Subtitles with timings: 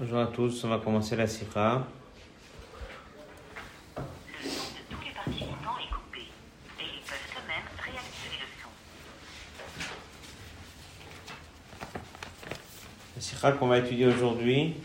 [0.00, 1.84] Bonjour à tous, on va commencer la sikha.
[3.96, 8.68] Le son de tous les participants est coupé et ils peuvent eux-mêmes réactiver le son.
[13.16, 14.76] La sikha qu'on va étudier aujourd'hui.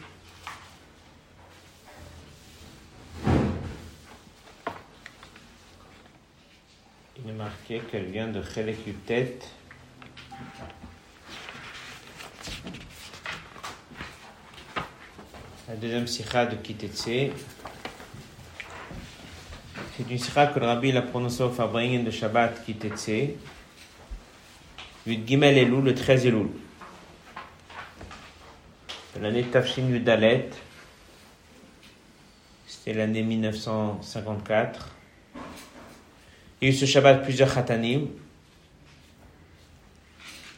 [7.23, 9.37] Il est marqué qu'elle vient de Chelek Yutet.
[15.73, 17.33] La deuxième sikha de Kitetse.
[19.97, 23.33] C'est une sikha que le rabbi l'a prononcée au Fabringen de Shabbat Kitetse.
[25.07, 26.49] 8 Gimel Elul, le 13 Elul.
[29.15, 30.51] De l'année Tafshin Yudalet.
[32.67, 34.95] C'était l'année 1954.
[36.61, 38.09] Il y a eu ce Shabbat plusieurs Khatanim.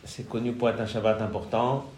[0.03, 1.89] C'est connu pour être un Shabbat important.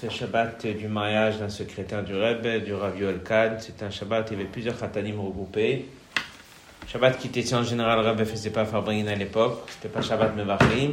[0.00, 3.18] C'est le Shabbat du mariage d'un secrétaire du Rebbe, du Rav Yoel.
[3.58, 5.86] C'est un Shabbat il y avait plusieurs Khatanim regroupés.
[6.86, 9.58] Shabbat qui était en général, le Rebbe ne faisait pas Farbringen à l'époque.
[9.66, 10.92] C'était pas Shabbat Mevachim.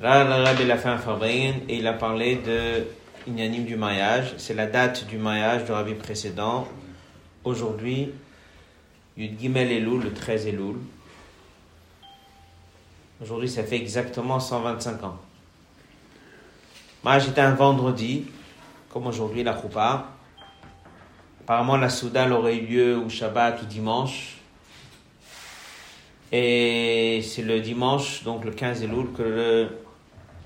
[0.00, 2.86] Là, le Rebbe a fait un Farbringen et il a parlé de
[3.26, 4.32] Inyanim du mariage.
[4.38, 6.66] C'est la date du mariage du Rabbi précédent.
[7.44, 8.12] Aujourd'hui,
[9.18, 10.76] Yud Gimel Elul, le 13 Elul.
[13.20, 15.18] Aujourd'hui, ça fait exactement 125 ans.
[17.04, 18.24] Moi, j'étais un vendredi,
[18.88, 20.06] comme aujourd'hui la Choupa.
[21.42, 24.38] Apparemment, la Souda aurait eu lieu au Shabbat ou dimanche.
[26.32, 29.68] Et c'est le dimanche, donc le 15 Elul, que le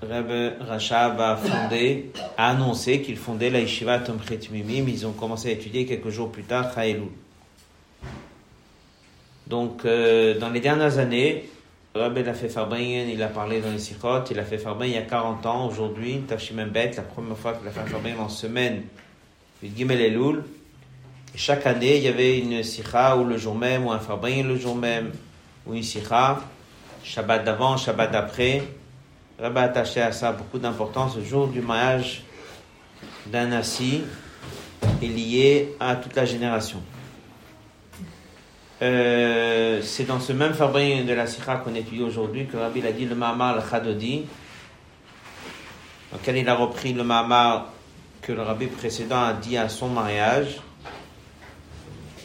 [0.03, 4.89] Rebbe Rachab a fondé, a annoncé qu'il fondait la Yeshiva Tomchet Mimim.
[4.89, 7.07] Ils ont commencé à étudier quelques jours plus tard Chaelul.
[9.47, 11.49] Donc, euh, dans les dernières années,
[11.95, 15.01] Rabbi a fait Farbringen, il a parlé dans les Sikhot, il a fait Farbringen il
[15.01, 15.67] y a 40 ans.
[15.67, 18.83] Aujourd'hui, Tafshimem Bet, la première fois qu'il a fait Farbringen en semaine,
[19.63, 20.45] Gimel Elul.
[21.35, 24.59] Chaque année, il y avait une Sikha ou le jour même, ou un Farbringen le
[24.59, 25.13] jour même,
[25.67, 26.41] ou une Sikha,
[27.03, 28.63] Shabbat d'avant, Shabbat d'après.
[29.41, 31.17] Rabbi a attaché à ça beaucoup d'importance.
[31.17, 32.23] Le jour du mariage
[33.27, 34.03] d'un assis
[35.03, 36.83] est lié à toute la génération.
[38.81, 42.93] Euh, c'est dans ce même fabrique de la Sikha qu'on étudie aujourd'hui que Rabbi a
[42.93, 44.25] dit le Mahamar al Khadodi,
[46.13, 47.73] dans lequel il a repris le Mahamar
[48.23, 50.61] que le Rabbi précédent a dit à son mariage.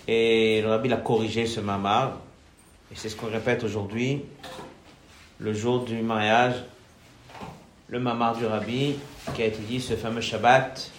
[0.08, 2.19] Et le Rabbi a corrigé ce Mahamar.
[2.92, 4.22] Et c'est ce qu'on répète aujourd'hui.
[5.40, 6.53] Le jour du mariage,
[7.88, 8.96] le Mahamar du Rabbi
[9.34, 10.92] qui a été dit ce fameux Shabbat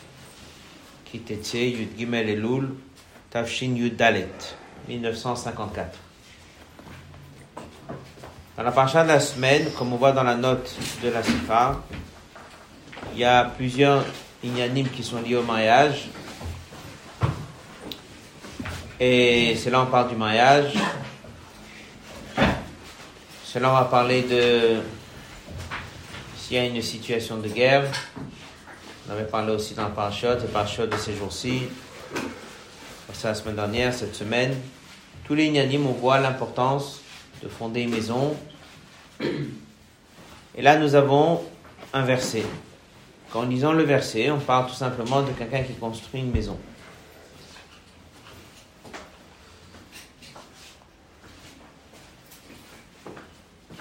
[1.04, 2.70] qui était Yud Gimel Elul
[3.30, 4.26] Tafshin Yud Dalet.
[4.88, 5.98] 1954.
[8.56, 10.72] Dans la paracha de la semaine, comme on voit dans la note
[11.02, 11.80] de la Sikha,
[13.12, 14.04] il y a plusieurs
[14.44, 16.08] inyanim qui sont liés au mariage.
[19.00, 20.72] Et c'est là on parle du mariage.
[23.44, 24.80] C'est là on va parler de
[26.36, 27.90] s'il y a une situation de guerre.
[29.08, 31.62] On avait parlé aussi dans et parachute de ces jours-ci.
[33.12, 34.54] C'est la semaine dernière, cette semaine.
[35.24, 37.00] Tous les inanimes, on voit l'importance
[37.42, 38.36] de fonder une maison.
[39.20, 41.42] Et là, nous avons
[41.94, 42.44] un verset.
[43.30, 46.58] Quand lisant le verset, on parle tout simplement de quelqu'un qui construit une maison.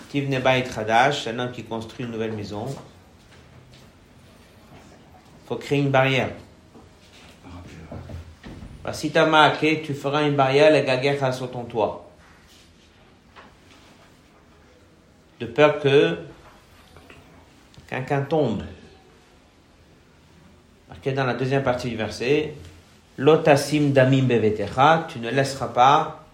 [0.09, 2.67] Tivne Bait Hadash, un homme qui construit une nouvelle maison.
[5.43, 6.29] Il faut créer une barrière.
[8.83, 12.09] Bah, si tu as marqué, tu feras une barrière, la gaguerre sur ton toit.
[15.39, 16.17] De peur que
[17.87, 18.63] quelqu'un tombe.
[20.89, 22.55] Marqué dans la deuxième partie du verset,
[23.17, 26.25] Lotasim damim bevetecha, tu ne laisseras pas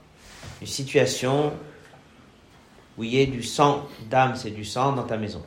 [0.61, 1.53] une situation
[2.97, 5.43] où il y ait du sang, d'âme, c'est du sang dans ta maison.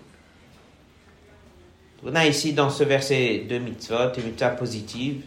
[2.04, 5.22] On a ici dans ce verset deux mitzvot, une mitzvah positive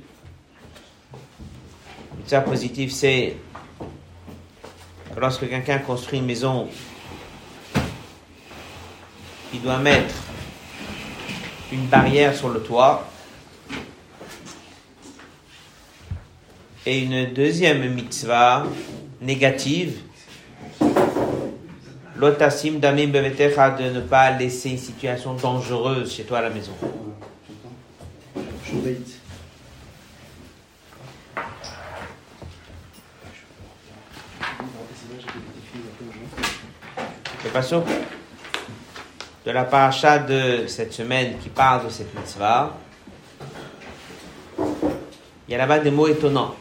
[2.26, 3.38] mitzvah positive, c'est
[5.14, 6.68] que lorsque quelqu'un construit une maison,
[9.54, 10.16] il doit mettre
[11.72, 13.08] une barrière sur le toit.
[16.88, 18.66] Et une deuxième mitzvah
[19.22, 20.00] négative,
[22.16, 26.74] l'otasim damim bevetecha, de ne pas laisser une situation dangereuse chez toi à la maison.
[39.46, 42.76] De la paracha de cette semaine qui parle de cette mitzvah,
[44.60, 46.54] il y a là-bas des mots étonnants.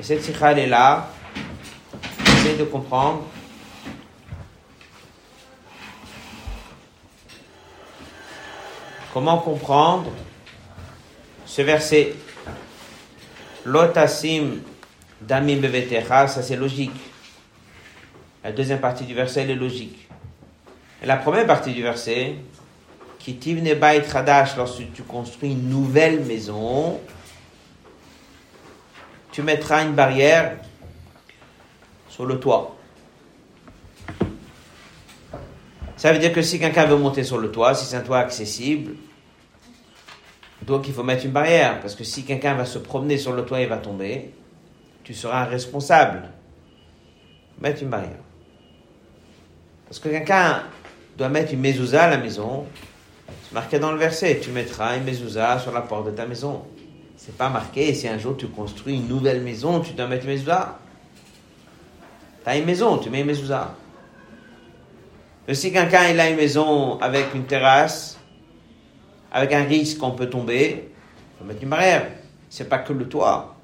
[0.00, 1.10] Et cette sikha, elle est là.
[2.26, 3.24] Essayez de comprendre.
[9.12, 10.10] Comment comprendre
[11.44, 12.14] ce verset?
[13.66, 14.62] Lotasim
[15.20, 17.07] damim bevetecha, ça c'est logique.
[18.44, 20.08] La deuxième partie du verset, est logique.
[21.02, 22.36] La première partie du verset,
[23.18, 27.00] qui tivne bait hadash, lorsque tu construis une nouvelle maison,
[29.32, 30.56] tu mettras une barrière
[32.08, 32.76] sur le toit.
[35.96, 38.18] Ça veut dire que si quelqu'un veut monter sur le toit, si c'est un toit
[38.18, 38.94] accessible,
[40.62, 43.44] donc il faut mettre une barrière, parce que si quelqu'un va se promener sur le
[43.44, 44.32] toit et va tomber,
[45.02, 46.30] tu seras responsable.
[47.60, 48.27] Mettre une barrière.
[49.88, 50.64] Parce que quelqu'un
[51.16, 52.66] doit mettre une mezouza à la maison,
[53.26, 56.62] c'est marqué dans le verset, tu mettras une mezouza sur la porte de ta maison.
[57.16, 60.32] C'est pas marqué, si un jour tu construis une nouvelle maison, tu dois mettre une
[60.32, 60.78] mezouza.
[62.44, 63.74] Tu as une maison, tu mets une mezouza.
[65.46, 68.18] Mais si quelqu'un a une maison avec une terrasse,
[69.32, 72.06] avec un risque qu'on peut tomber, il faut mettre une barrière.
[72.50, 73.56] C'est pas que le toit.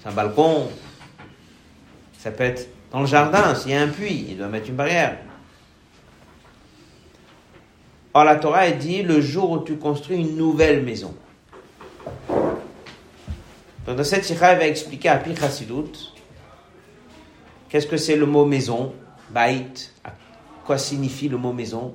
[0.00, 0.68] C'est un balcon.
[2.18, 4.74] Ça peut être dans le jardin, s'il y a un puits, il doit mettre une
[4.74, 5.18] barrière.
[8.12, 11.14] Or, la Torah est dit le jour où tu construis une nouvelle maison.
[13.86, 15.32] Donc, dans cette sikha, elle va expliquer à Pi
[17.68, 18.92] qu'est-ce que c'est le mot maison,
[19.30, 19.66] bait,
[20.66, 21.94] quoi signifie le mot maison?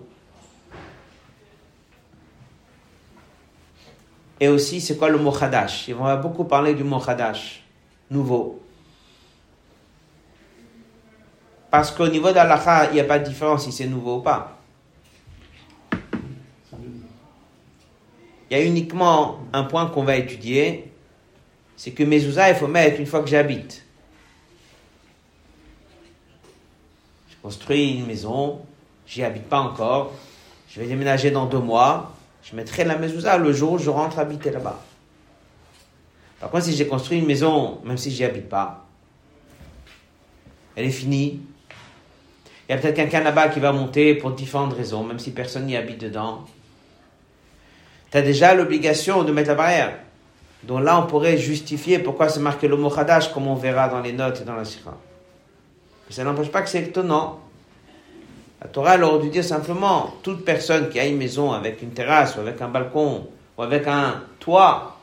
[4.40, 7.64] Et aussi, c'est quoi le mot Hadash va beaucoup parler du mot Hadash,
[8.10, 8.65] nouveau.
[11.76, 14.58] Parce qu'au niveau d'Allah, il n'y a pas de différence si c'est nouveau ou pas.
[18.50, 20.90] Il y a uniquement un point qu'on va étudier,
[21.76, 23.84] c'est que mezouza, il faut mettre une fois que j'habite.
[27.30, 28.62] Je construis une maison,
[29.06, 30.14] j'y habite pas encore,
[30.70, 34.18] je vais déménager dans deux mois, je mettrai la mezouza le jour où je rentre
[34.18, 34.80] habiter là-bas.
[36.40, 38.86] Par contre, si j'ai construit une maison, même si j'y habite pas,
[40.78, 41.42] elle est finie.
[42.68, 45.66] Il y a peut-être quelqu'un là-bas qui va monter pour différentes raisons, même si personne
[45.66, 46.46] n'y habite dedans.
[48.12, 50.00] Tu as déjà l'obligation de mettre la barrière.
[50.64, 52.92] Donc là, on pourrait justifier pourquoi c'est marqué le mot
[53.34, 54.98] comme on verra dans les notes et dans la sira.
[56.10, 57.40] ça n'empêche pas que c'est étonnant.
[58.62, 61.92] La Torah, elle aurait dû dire simplement, toute personne qui a une maison avec une
[61.92, 63.28] terrasse ou avec un balcon
[63.58, 64.98] ou avec un toit,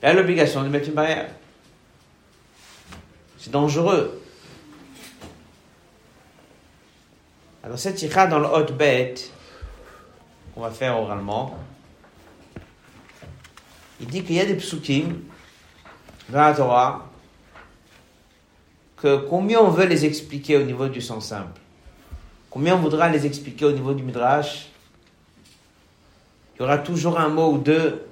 [0.00, 1.30] elle a l'obligation de mettre une barrière.
[3.38, 4.22] C'est dangereux.
[7.64, 9.32] Alors cette sikha dans le hot bête,
[10.54, 11.56] qu'on va faire oralement,
[14.02, 15.22] il dit qu'il y a des psukim
[16.28, 17.08] dans la Torah
[18.98, 21.58] que combien on veut les expliquer au niveau du sens simple,
[22.50, 24.68] combien on voudra les expliquer au niveau du midrash,
[26.54, 28.06] il y aura toujours un mot ou deux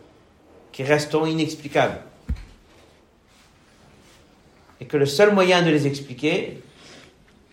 [0.73, 2.01] qui resteront inexplicables.
[4.81, 6.63] Et que le seul moyen de les expliquer,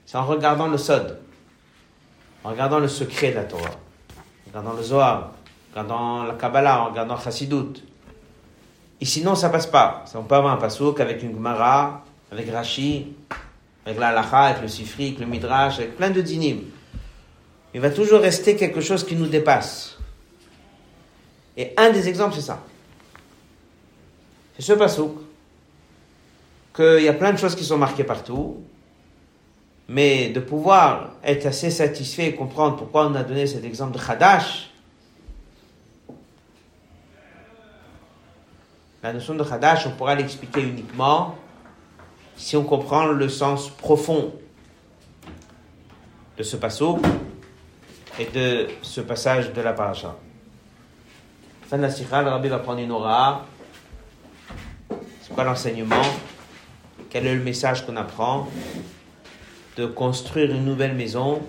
[0.06, 1.20] c'est en regardant le Sod,
[2.44, 6.82] en regardant le secret de la Torah, en regardant le Zohar, en regardant la Kabbalah,
[6.82, 7.84] en regardant Chassidut.
[9.02, 10.04] Et sinon, ça passe pas.
[10.16, 13.14] On peut avoir un pasouk avec une Gemara, avec Rashi,
[13.86, 16.64] avec la Lacha, avec le Sifri, avec le Midrash, avec plein de dinim.
[17.74, 19.98] Il va toujours rester quelque chose qui nous dépasse.
[21.56, 22.64] Et un des exemples, c'est ça.
[24.56, 25.18] C'est ce pasouk.
[26.76, 28.64] Qu'il y a plein de choses qui sont marquées partout.
[29.90, 34.00] Mais de pouvoir être assez satisfait et comprendre pourquoi on a donné cet exemple de
[34.00, 34.70] Khadash,
[39.02, 41.36] La notion de Hadash, on pourra l'expliquer uniquement
[42.36, 44.34] si on comprend le sens profond
[46.38, 46.98] de ce passage
[48.20, 50.18] et de ce passage de la paracha.
[51.70, 53.46] Fin de la sikha, le rabbi va prendre une aura.
[55.22, 56.02] C'est quoi l'enseignement?
[57.10, 58.50] Quel est le message qu'on apprend?
[59.78, 61.42] De construire une nouvelle maison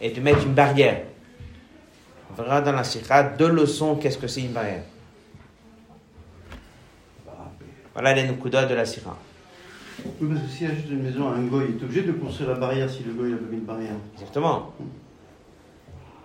[0.00, 1.02] et de mettre une barrière.
[2.30, 4.82] On verra dans la sikha deux leçons qu'est-ce que c'est une barrière?
[7.96, 9.16] Voilà les nukuda de la sira.
[10.20, 12.50] Oui, parce que s'il y a juste une maison, un goy est obligé de construire
[12.50, 13.94] la barrière si le goy a pas mis une barrière.
[14.14, 14.74] Exactement.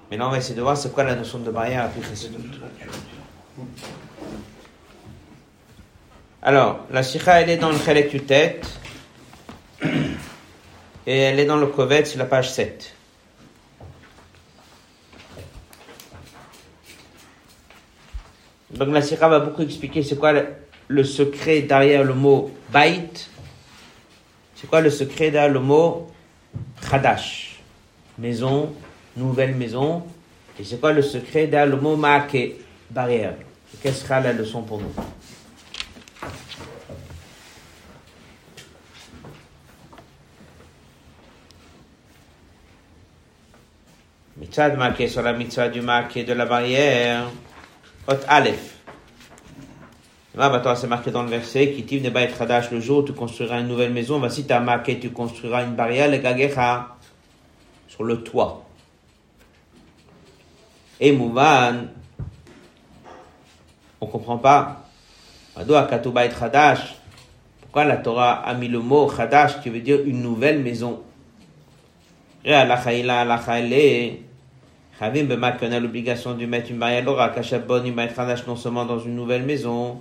[0.09, 2.01] Mais là, on va essayer de voir c'est quoi la notion de barrière après
[6.41, 8.67] Alors, la sira, elle est dans le Chalek du tête.
[11.07, 12.93] Et elle est dans le Kovet sur la page 7.
[18.73, 20.33] Donc la Sira va beaucoup expliquer c'est quoi
[20.87, 23.09] le, secret derrière le mot bait.
[24.55, 26.11] C'est quoi le secret derrière le mot
[26.89, 27.61] chadash
[28.17, 28.73] Maison,
[29.17, 30.03] nouvelle maison.
[30.59, 32.53] Et c'est quoi le secret derrière le mot maake
[32.89, 33.35] Barrière?
[33.81, 34.93] Quelle sera la leçon pour nous?
[44.51, 47.29] Mitzvah de marquer sur la mitzvah du marqué de la barrière.
[48.05, 48.75] Hot Aleph.
[50.35, 53.61] C'est marqué dans le verset, qui ne pas être Hadash le jour où tu construiras
[53.61, 54.19] une nouvelle maison.
[54.19, 56.97] Voici, tu as marqué, tu construiras une barrière, le gagecha,
[57.87, 58.65] sur le toit.
[60.99, 61.85] Et Mouvan,
[64.01, 64.83] on comprend pas.
[65.57, 66.95] Et Hadash.
[67.61, 71.01] Pourquoi la Torah a mis le mot Hadash qui veut dire une nouvelle maison?
[75.01, 78.55] Chavim Bemak, on a l'obligation de mettre une barrière l'ora, Kachabon, une barrière Hadash, non
[78.55, 79.99] seulement dans une nouvelle maison,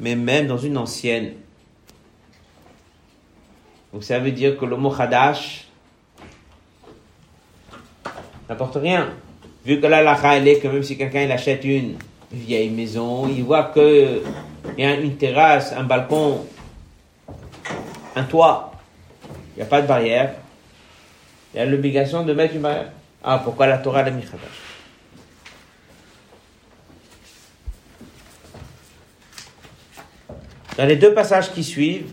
[0.00, 1.34] mais même dans une ancienne.
[3.92, 4.90] Donc ça veut dire que le mot
[8.48, 9.10] n'apporte rien.
[9.66, 11.96] Vu que là, la elle est que même si quelqu'un il achète une
[12.32, 14.22] vieille maison, il voit que
[14.78, 16.46] il y a une terrasse, un balcon,
[18.16, 18.72] un toit,
[19.54, 20.36] il n'y a pas de barrière,
[21.52, 22.92] il y a l'obligation de mettre une barrière.
[23.22, 24.70] Ah, pourquoi la Torah l'a mis Hadash
[30.76, 32.10] Dans les deux passages qui suivent,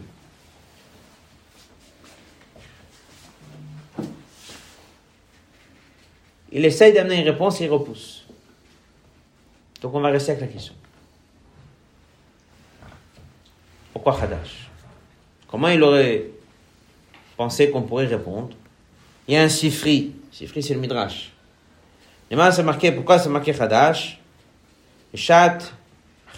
[6.51, 8.25] il essaye d'amener une réponse et il repousse.
[9.81, 10.73] Donc on va rester avec la question.
[13.93, 14.67] Pourquoi Hadash
[15.47, 16.25] Comment il aurait
[17.37, 18.49] pensé qu'on pourrait répondre?
[19.27, 20.13] Il y a un sifri.
[20.37, 21.31] C'est le midrash.
[22.29, 24.19] Maintenant, c'est marqué, pourquoi c'est marqué Hadash
[25.15, 25.57] Chat,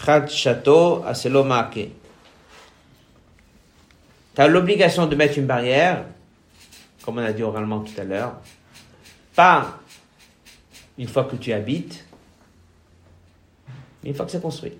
[0.02, 1.92] Chad Chateau, Aselo marqué.
[4.34, 6.06] Tu as l'obligation de mettre une barrière,
[7.04, 8.36] comme on a dit oralement tout à l'heure,
[9.34, 9.78] pas
[10.96, 12.06] une fois que tu habites,
[14.02, 14.72] mais une fois que c'est construit.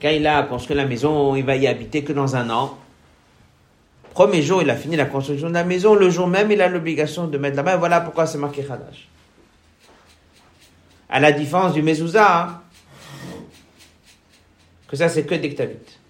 [0.00, 2.78] Quand il a construit la maison, il va y habiter que dans un an.
[4.18, 5.94] Premier jour, il a fini la construction de la maison.
[5.94, 7.76] Le jour même, il a l'obligation de mettre la main.
[7.76, 9.06] Voilà pourquoi c'est marqué Khadash.
[11.08, 12.60] À la différence du mezouza, hein,
[14.88, 16.00] que ça, c'est que dès que tu habites.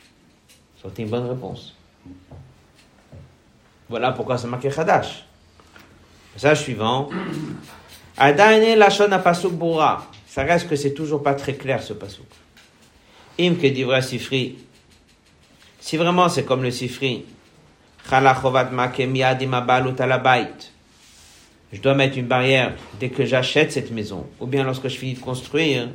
[0.83, 1.77] C'était une bonne réponse.
[3.91, 5.27] Voilà pourquoi c'est marqué Khadash.
[6.33, 7.11] Message suivant.
[8.17, 10.07] Adaine lachon pasuk boura.
[10.27, 12.25] Ça reste que c'est toujours pas très clair ce pasuk.
[13.39, 14.57] Im que dit vrai sifri.
[15.79, 17.27] Si vraiment c'est comme le sifri.
[21.71, 25.15] Je dois mettre une barrière dès que j'achète cette maison, ou bien lorsque je finis
[25.15, 25.91] de construire.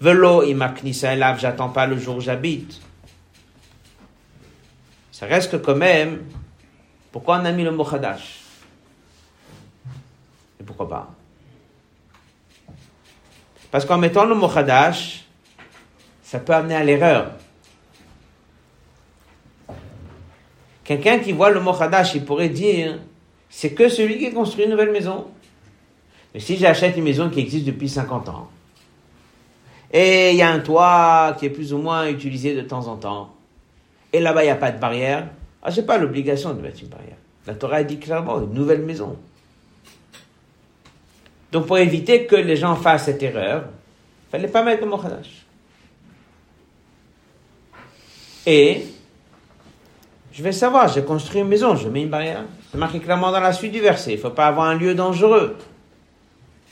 [0.00, 2.80] Velo elav, j'attends pas le jour où j'habite.
[5.12, 6.22] Ça reste que quand même,
[7.12, 8.40] pourquoi on a mis le mot Khadash?
[10.60, 11.10] Et pourquoi pas?
[13.70, 15.24] Parce qu'en mettant le mot Khadash,
[16.22, 17.32] ça peut amener à l'erreur.
[20.86, 23.00] Quelqu'un qui voit le mot Khadash, il pourrait dire,
[23.50, 25.26] c'est que celui qui construit une nouvelle maison.
[26.32, 28.48] Mais si j'achète une maison qui existe depuis 50 ans,
[29.92, 32.96] et il y a un toit qui est plus ou moins utilisé de temps en
[32.96, 33.34] temps,
[34.12, 35.28] et là-bas il n'y a pas de barrière,
[35.60, 37.16] ah, j'ai pas l'obligation de mettre une barrière.
[37.48, 39.16] La Torah dit clairement une nouvelle maison.
[41.50, 43.64] Donc pour éviter que les gens fassent cette erreur,
[44.28, 45.46] il fallait pas mettre le mot Khadash.
[48.46, 48.86] Et
[50.36, 52.44] je vais savoir, j'ai construit une maison, je mets une barrière.
[52.70, 54.12] C'est marqué clairement dans la suite du verset.
[54.12, 55.56] Il ne faut pas avoir un lieu dangereux.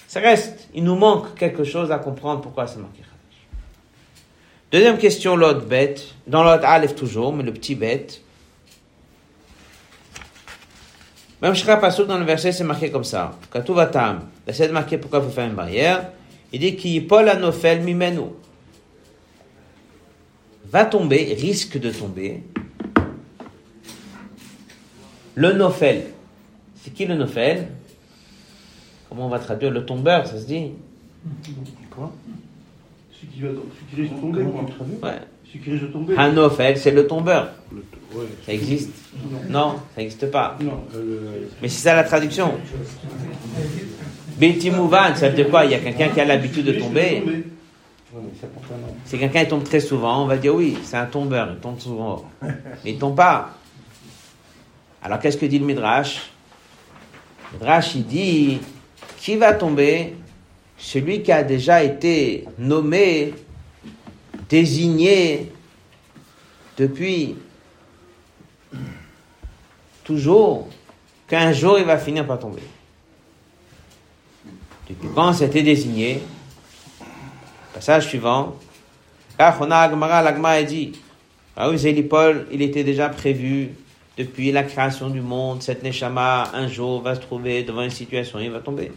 [0.06, 3.00] Ça reste, il nous manque quelque chose à comprendre pourquoi c'est marqué.
[4.70, 6.04] Deuxième question, l'autre bête.
[6.26, 8.20] Dans l'autre Aleph toujours, mais le petit bête.
[11.40, 13.32] Même Shra Pasuk dans le verset, c'est marqué comme ça.
[13.50, 14.28] Katuvatam.
[14.46, 16.10] De marquer pourquoi il faut faire une barrière.
[16.52, 18.28] Il dit qu'il Paul anofel mimenu.
[20.66, 22.42] Va tomber, risque de tomber.
[25.34, 26.02] Le nofel.
[26.82, 27.68] C'est qui le nofel
[29.08, 30.70] Comment on va traduire le tombeur, ça se dit?
[31.90, 32.12] Quoi?
[33.12, 35.10] Celui qui, va, celui qui risque de tomber, quoi.
[35.10, 35.18] Ouais.
[35.46, 36.14] Celui qui risque de tomber.
[36.16, 37.48] Un nofel, c'est le tombeur.
[37.72, 37.78] Le-
[38.18, 38.26] ouais.
[38.44, 38.90] Ça existe?
[39.48, 40.56] Non, ça n'existe pas.
[40.60, 42.52] Non, euh, Mais c'est ça la traduction.
[44.72, 45.64] Mouvan, ça veut dire quoi?
[45.64, 47.22] Il y a quelqu'un qui a l'habitude de tomber.
[49.04, 51.78] Si quelqu'un il tombe très souvent, on va dire oui, c'est un tombeur, il tombe
[51.78, 52.24] souvent.
[52.42, 53.50] Mais il tombe pas.
[55.04, 56.30] Alors qu'est-ce que dit le Midrash?
[57.52, 58.58] Le Midrash, il dit
[59.18, 60.16] qui va tomber?
[60.76, 63.32] Celui qui a déjà été nommé
[64.48, 65.52] désigné
[66.76, 67.36] depuis
[70.02, 70.68] toujours
[71.28, 72.62] qu'un jour il va finir par tomber.
[74.88, 76.20] Depuis quand c'était désigné?
[77.72, 78.56] Passage suivant.
[79.38, 80.92] Car on a Agmara, a dit
[81.56, 83.70] Ah oui, Paul, il était déjà prévu
[84.16, 85.62] depuis la création du monde.
[85.62, 88.92] Cette Neshama, un jour, va se trouver devant une situation, il va tomber.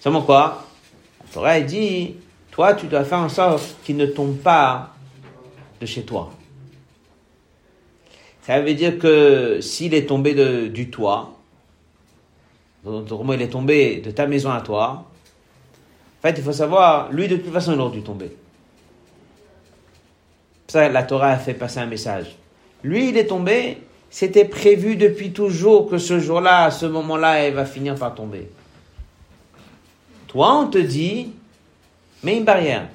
[0.00, 0.64] Seulement quoi?
[1.20, 2.14] La Torah dit
[2.50, 4.94] Toi, tu dois faire en sorte qu'il ne tombe pas
[5.80, 6.32] de chez toi.
[8.42, 11.34] Ça veut dire que s'il est tombé de, du toit,
[12.86, 15.04] il est tombé de ta maison à toi,
[16.18, 18.34] en fait, il faut savoir, lui, de toute façon, il aurait dû tomber.
[20.66, 22.36] Ça, la Torah a fait passer un message.
[22.82, 23.78] Lui, il est tombé,
[24.10, 28.48] c'était prévu depuis toujours que ce jour-là, à ce moment-là, il va finir par tomber.
[30.28, 31.32] Toi, on te dit,
[32.22, 32.88] mets une barrière.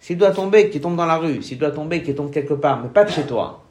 [0.00, 1.42] S'il doit tomber, qu'il tombe dans la rue.
[1.42, 3.62] S'il doit tomber, qu'il tombe quelque part, mais pas de chez toi.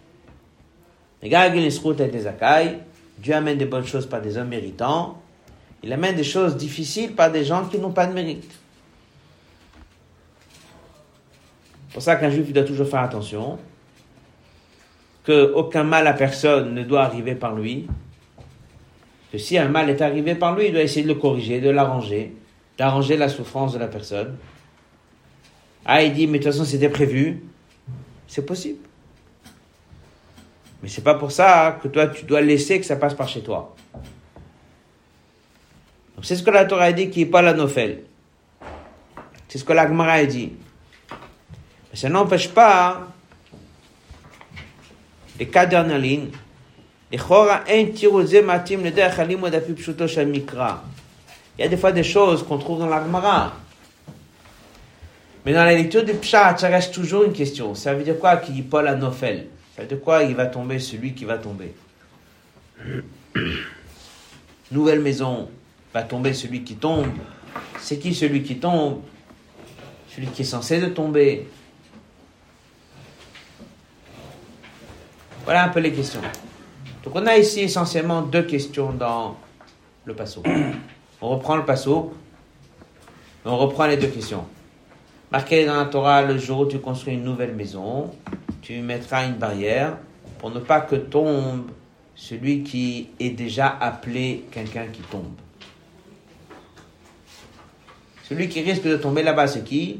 [1.21, 5.21] Dieu amène des bonnes choses par des hommes méritants.
[5.83, 8.51] Il amène des choses difficiles par des gens qui n'ont pas de mérite.
[11.87, 13.59] C'est pour ça qu'un juif doit toujours faire attention,
[15.25, 17.87] qu'aucun mal à personne ne doit arriver par lui,
[19.31, 21.69] que si un mal est arrivé par lui, il doit essayer de le corriger, de
[21.69, 22.33] l'arranger,
[22.77, 24.37] d'arranger la souffrance de la personne.
[25.85, 27.41] Ah, il dit, mais de toute façon, c'était prévu.
[28.27, 28.87] C'est possible.
[30.81, 33.41] Mais c'est pas pour ça que toi, tu dois laisser que ça passe par chez
[33.41, 33.75] toi.
[36.21, 38.03] C'est ce que la Torah a dit qui n'est pas la Nofel.
[39.47, 40.53] C'est ce que la Gemara a dit.
[41.91, 43.07] Mais ça n'empêche pas
[45.39, 46.29] les quatre dernières lignes.
[47.11, 47.19] Il
[51.59, 53.53] y a des fois des choses qu'on trouve dans la Gemara.
[55.45, 57.75] Mais dans la lecture du Pshat, ça reste toujours une question.
[57.75, 59.47] Ça veut dire quoi qu'il dit pas la Nofel?
[59.75, 61.73] Ça veut dire quoi il va tomber celui qui va tomber?
[64.71, 65.49] Nouvelle maison,
[65.93, 67.07] va tomber celui qui tombe.
[67.79, 69.01] C'est qui celui qui tombe?
[70.09, 71.47] Celui qui est censé de tomber.
[75.43, 76.21] Voilà un peu les questions.
[77.03, 79.35] Donc on a ici essentiellement deux questions dans
[80.05, 80.41] le passo.
[81.21, 82.13] On reprend le passo,
[83.43, 84.45] on reprend les deux questions.
[85.31, 88.11] Marqué dans la Torah, le jour où tu construis une nouvelle maison,
[88.61, 89.97] tu mettras une barrière
[90.39, 91.71] pour ne pas que tombe
[92.15, 95.33] celui qui est déjà appelé quelqu'un qui tombe.
[98.29, 99.99] Celui qui risque de tomber là-bas, c'est qui?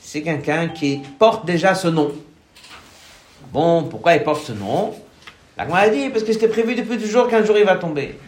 [0.00, 2.12] C'est quelqu'un qui porte déjà ce nom.
[3.52, 4.94] Bon, pourquoi il porte ce nom?
[5.56, 8.18] La a dit, parce que c'était prévu depuis toujours qu'un jour il va tomber.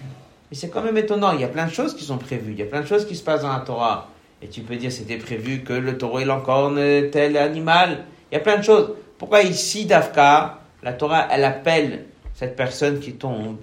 [0.50, 2.58] Mais c'est quand même étonnant, il y a plein de choses qui sont prévues, il
[2.58, 4.08] y a plein de choses qui se passent dans la Torah.
[4.40, 6.76] Et tu peux dire, c'était prévu que le taureau et l'encorne,
[7.10, 8.04] tel animal.
[8.30, 8.94] Il y a plein de choses.
[9.18, 13.56] Pourquoi ici, Dafka, la Torah, elle appelle cette personne qui tombe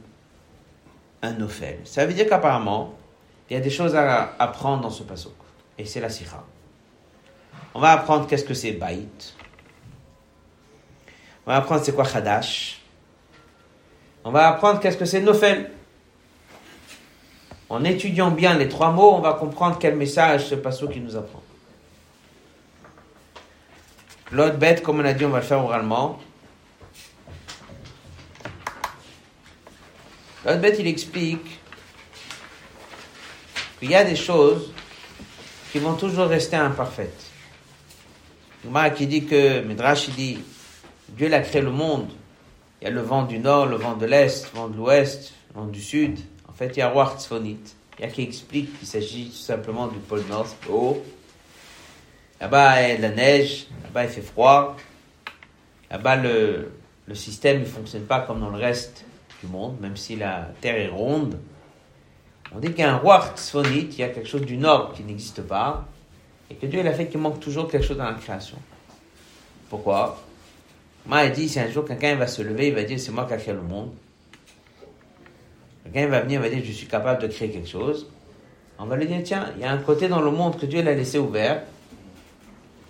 [1.21, 2.93] un ophel Ça veut dire qu'apparemment,
[3.49, 5.31] il y a des choses à apprendre dans ce passage
[5.77, 6.43] et c'est la sikha.
[7.73, 9.33] On va apprendre qu'est-ce que c'est baït.
[11.45, 12.81] On va apprendre c'est quoi Khadash.
[14.23, 15.71] On va apprendre qu'est-ce que c'est Nofel.
[17.69, 21.15] En étudiant bien les trois mots, on va comprendre quel message ce passage qui nous
[21.15, 21.43] apprend.
[24.31, 26.19] L'autre bête, comme on a dit, on va le faire oralement.
[30.45, 31.59] L'autre bête, il explique
[33.79, 34.71] qu'il y a des choses
[35.71, 37.21] qui vont toujours rester imparfaites.
[38.95, 40.39] Qui dit que, Midrash dit,
[41.09, 42.07] Dieu a créé le monde.
[42.81, 45.33] Il y a le vent du nord, le vent de l'est, le vent de l'ouest,
[45.53, 46.19] le vent du sud.
[46.49, 47.57] En fait, il y a Roi Il
[47.99, 51.03] y a qui explique qu'il s'agit tout simplement du pôle nord, c'est haut.
[52.41, 54.75] Là-bas, il y a de la neige, là-bas, il fait froid.
[55.89, 56.71] Là-bas, le,
[57.07, 59.05] le système ne fonctionne pas comme dans le reste
[59.41, 61.39] du monde, même si la Terre est ronde.
[62.53, 65.41] On dit qu'il y a un il y a quelque chose du nord qui n'existe
[65.41, 65.87] pas,
[66.49, 68.57] et que Dieu a fait qu'il manque toujours quelque chose dans la création.
[69.69, 70.21] Pourquoi?
[71.07, 73.25] Moi, il dit, si un jour quelqu'un va se lever, il va dire, c'est moi
[73.25, 73.91] qui ai créé le monde.
[75.83, 78.07] Quelqu'un va venir, il va dire, je suis capable de créer quelque chose.
[78.79, 80.81] On va lui dire, tiens, il y a un côté dans le monde que Dieu
[80.81, 81.63] l'a laissé ouvert.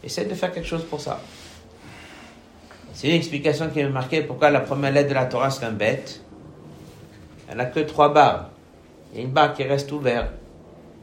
[0.04, 1.20] Essaye de faire quelque chose pour ça.
[2.94, 5.74] C'est une explication qui m'a marqué pourquoi la première lettre de la Torah, c'est un
[5.74, 6.22] bête.
[7.50, 8.52] Elle n'a que trois barres.
[9.12, 10.32] Il y a une barre qui reste ouverte.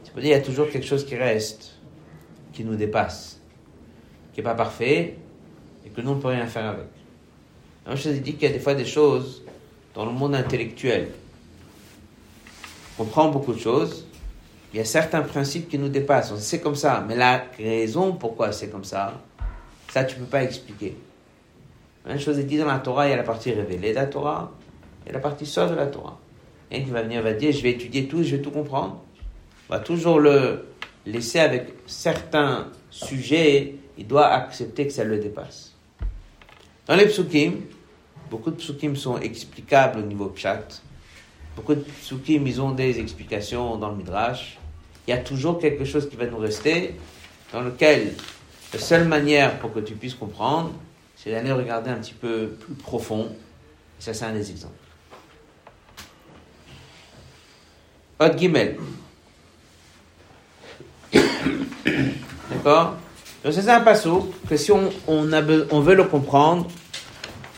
[0.03, 1.79] cest à dire qu'il y a toujours quelque chose qui reste,
[2.51, 3.39] qui nous dépasse,
[4.33, 5.17] qui n'est pas parfait
[5.85, 6.92] et que nous ne peut rien faire avec.
[7.85, 9.43] Alors, je vous ai dit qu'il y a des fois des choses
[9.93, 11.09] dans le monde intellectuel.
[12.97, 14.05] On comprend beaucoup de choses.
[14.73, 16.33] Il y a certains principes qui nous dépassent.
[16.37, 17.03] C'est comme ça.
[17.07, 19.21] Mais la raison pourquoi c'est comme ça,
[19.89, 20.95] Ça, tu peux pas expliquer.
[22.05, 23.95] La même chose est dit dans la Torah, il y a la partie révélée de
[23.95, 24.51] la Torah,
[25.07, 26.19] et la partie seule de la Torah.
[26.71, 29.01] Et qui va venir va dire, je vais étudier tout, je vais tout comprendre.
[29.69, 30.65] On va toujours le
[31.05, 35.62] laisser avec certains sujets, il doit accepter que ça le dépasse.
[36.85, 37.61] Dans les psukim,
[38.29, 40.81] beaucoup de psukim sont explicables au niveau pshat.
[41.55, 44.57] Beaucoup de psukim, ils ont des explications dans le midrash.
[45.07, 46.95] Il y a toujours quelque chose qui va nous rester,
[47.53, 48.15] dans lequel
[48.73, 50.73] la seule manière pour que tu puisses comprendre,
[51.15, 53.29] c'est d'aller regarder un petit peu plus profond.
[53.99, 54.73] Et ça, c'est un des exemples.
[58.19, 58.77] Hot Gimel.
[62.49, 62.97] D'accord?
[63.51, 64.13] C'est un passage
[64.47, 64.89] que si on,
[65.81, 66.67] veut le comprendre,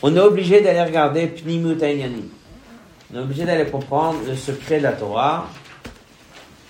[0.02, 4.92] on est obligé d'aller regarder Pnimut On est obligé d'aller comprendre le secret de la
[4.92, 5.48] Torah.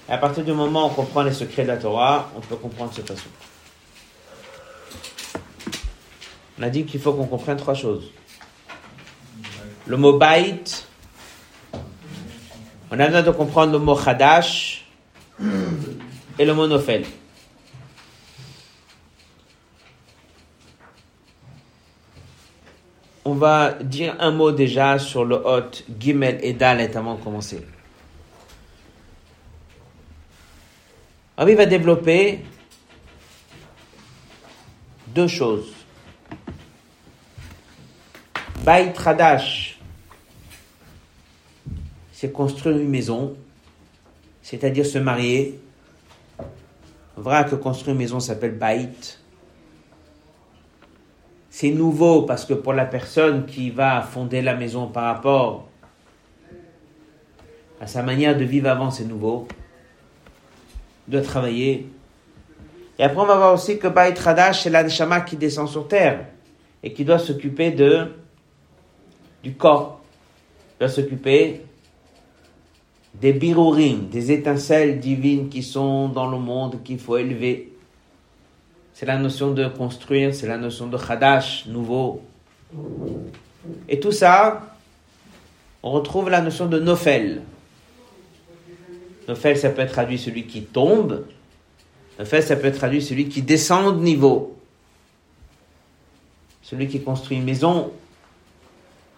[0.06, 2.56] Et à partir du moment où on comprend les secrets de la Torah, on peut
[2.56, 3.24] comprendre ce passage.
[6.58, 8.10] On a dit qu'il faut qu'on comprenne trois choses.
[9.86, 10.62] Le mot bait,
[12.90, 14.86] on a besoin de comprendre le mot chadash
[16.38, 17.04] et le mot nofel.
[23.28, 27.60] On va dire un mot déjà sur le hot Gimel et Dalet avant de commencer.
[31.36, 32.44] Rabbi va développer
[35.08, 35.74] deux choses.
[38.64, 39.80] Bait Hadash,
[42.12, 43.36] c'est construire une maison,
[44.40, 45.58] c'est-à-dire se marier.
[47.16, 48.88] On verra que construire une maison s'appelle Bait.
[51.58, 55.66] C'est nouveau parce que pour la personne qui va fonder la maison par rapport
[57.80, 59.48] à sa manière de vivre avant, c'est nouveau
[61.08, 61.88] de travailler.
[62.98, 66.26] Et après, on va voir aussi que Bait Hadash, c'est l'Anshama qui descend sur terre
[66.82, 68.12] et qui doit s'occuper de,
[69.42, 70.02] du corps,
[70.78, 71.62] doit s'occuper
[73.14, 77.75] des birurim, des étincelles divines qui sont dans le monde qu'il faut élever.
[78.98, 82.22] C'est la notion de construire, c'est la notion de Hadash, nouveau.
[83.90, 84.74] Et tout ça,
[85.82, 87.42] on retrouve la notion de Nofel.
[89.28, 91.26] Nofel, ça peut être traduit celui qui tombe.
[92.18, 94.56] Nofel, ça peut être traduit celui qui descend de niveau.
[96.62, 97.92] Celui qui construit une maison,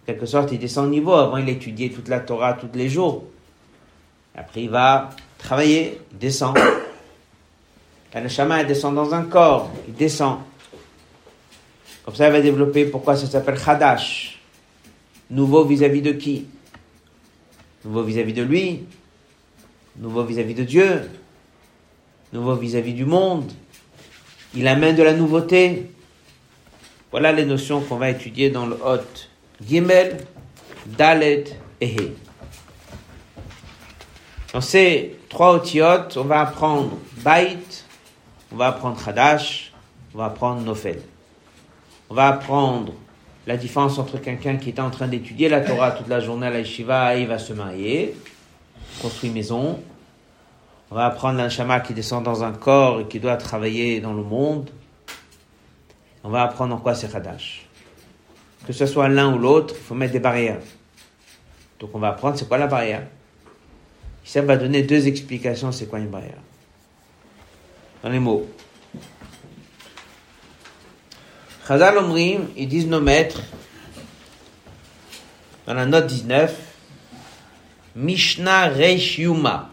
[0.02, 1.12] en quelque sorte, il descend de niveau.
[1.12, 3.22] Avant, il étudiait toute la Torah tous les jours.
[4.34, 6.58] Après, il va travailler, il descend.
[8.14, 10.38] Le chemin descend dans un corps, il descend.
[12.04, 14.40] Comme ça, il va développer pourquoi ça s'appelle Hadash.
[15.30, 16.46] Nouveau vis-à-vis de qui?
[17.84, 18.84] Nouveau vis-à-vis de lui,
[19.98, 21.08] nouveau vis-à-vis de Dieu,
[22.32, 23.52] nouveau vis-à-vis du monde.
[24.54, 25.90] Il amène de la nouveauté.
[27.10, 29.28] Voilà les notions qu'on va étudier dans le Hot
[29.64, 30.18] Gimel,
[30.86, 31.44] Dalet
[31.80, 32.12] et He.
[34.52, 37.58] Dans ces trois otiotes, on va apprendre Bait,
[38.52, 39.72] on va apprendre Hadash,
[40.14, 41.00] on va apprendre Nofel.
[42.10, 42.92] On va apprendre
[43.46, 46.50] la différence entre quelqu'un qui est en train d'étudier la Torah toute la journée à
[46.50, 48.14] la yeshiva et il va se marier,
[49.02, 49.80] construire maison.
[50.90, 54.22] On va apprendre l'anshama qui descend dans un corps et qui doit travailler dans le
[54.22, 54.70] monde.
[56.24, 57.66] On va apprendre en quoi c'est Hadash.
[58.66, 60.60] Que ce soit l'un ou l'autre, il faut mettre des barrières.
[61.78, 63.06] Donc on va apprendre c'est quoi la barrière.
[64.24, 66.40] Ça va donner deux explications c'est quoi une barrière.
[68.02, 68.46] Dans les mots.
[71.66, 73.42] Chazal Omrim, ils disent nos maîtres,
[75.66, 76.54] dans la note 19,
[77.96, 79.68] Mishnah Reish Yuma.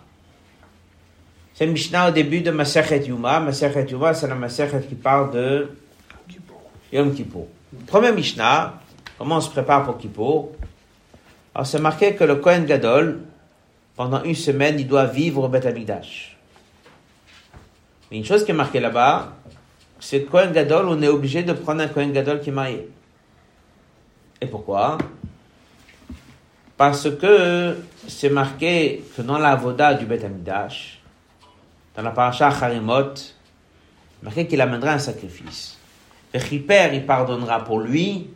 [1.53, 3.39] C'est Mishnah au début de Masechet Yuma.
[3.39, 5.69] Masechet Yuma, c'est la Masechet qui parle de
[6.91, 7.45] Yom Kippur.
[7.88, 8.81] Premier Mishnah,
[9.17, 10.49] comment on se prépare pour Kippur
[11.53, 13.21] Alors c'est marqué que le Kohen Gadol,
[13.95, 15.65] pendant une semaine, il doit vivre au Beth.
[18.09, 19.33] Mais une chose qui est marquée là-bas,
[19.99, 22.89] c'est Kohen Gadol, on est obligé de prendre un Kohen Gadol qui est marié.
[24.41, 24.97] Et pourquoi?
[26.77, 31.01] Parce que c'est marqué que dans la voda du Beth Amikdash,
[31.95, 33.13] dans la paracha Harimot,
[34.21, 35.77] marqué qu'il amènera un sacrifice.
[36.33, 38.27] Le Chiper, il pardonnera pour lui,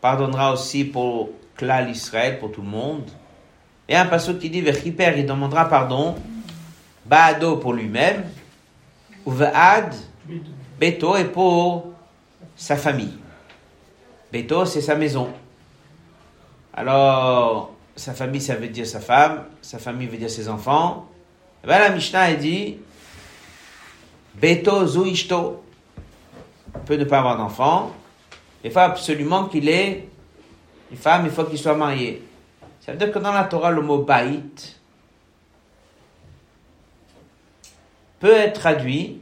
[0.00, 3.10] pardonnera aussi pour Klal Israël, pour tout le monde.
[3.88, 6.14] Et un passage qui dit, Vechiper, il demandera pardon,
[7.04, 8.22] Baado pour lui-même,
[9.24, 9.32] ou
[10.78, 11.92] Beto, et pour
[12.56, 13.18] sa famille.
[14.32, 15.28] Beto, c'est sa maison.
[16.72, 21.06] Alors, sa famille, ça veut dire sa femme, sa famille veut dire ses enfants.
[21.62, 22.78] Et bien la Mishnah, elle dit,
[24.34, 25.62] Beto Zuishto.
[26.86, 27.92] peut ne pas avoir d'enfant.
[28.64, 30.08] Il faut absolument qu'il ait
[30.90, 32.22] une femme, il faut qu'il soit marié.
[32.80, 34.79] Ça veut dire que dans la Torah, le mot baït
[38.20, 39.18] peut être traduit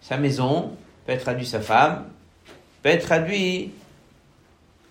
[0.00, 0.72] sa maison,
[1.06, 2.06] peut être traduit sa femme,
[2.82, 3.70] peut être traduit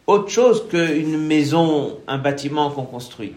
[0.05, 3.33] autre chose qu'une maison, un bâtiment qu'on construit.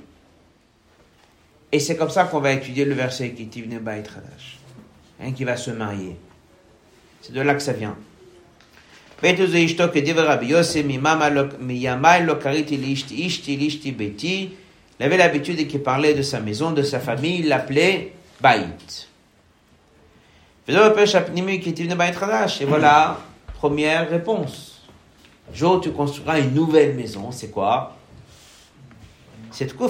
[1.73, 3.49] Et c'est comme ça qu'on va étudier le verset qui
[3.85, 4.59] radash.
[5.23, 6.17] Un qui va se marier.
[7.21, 7.97] C'est de là que ça vient.
[9.23, 9.29] Il
[15.05, 19.10] avait l'habitude qu'il parlait de sa maison, de sa famille, il l'appelait Baït.
[22.61, 23.19] Et voilà,
[23.59, 24.83] première réponse.
[25.53, 27.97] Jour, tu construiras une nouvelle maison, c'est quoi?
[29.51, 29.89] C'est quoi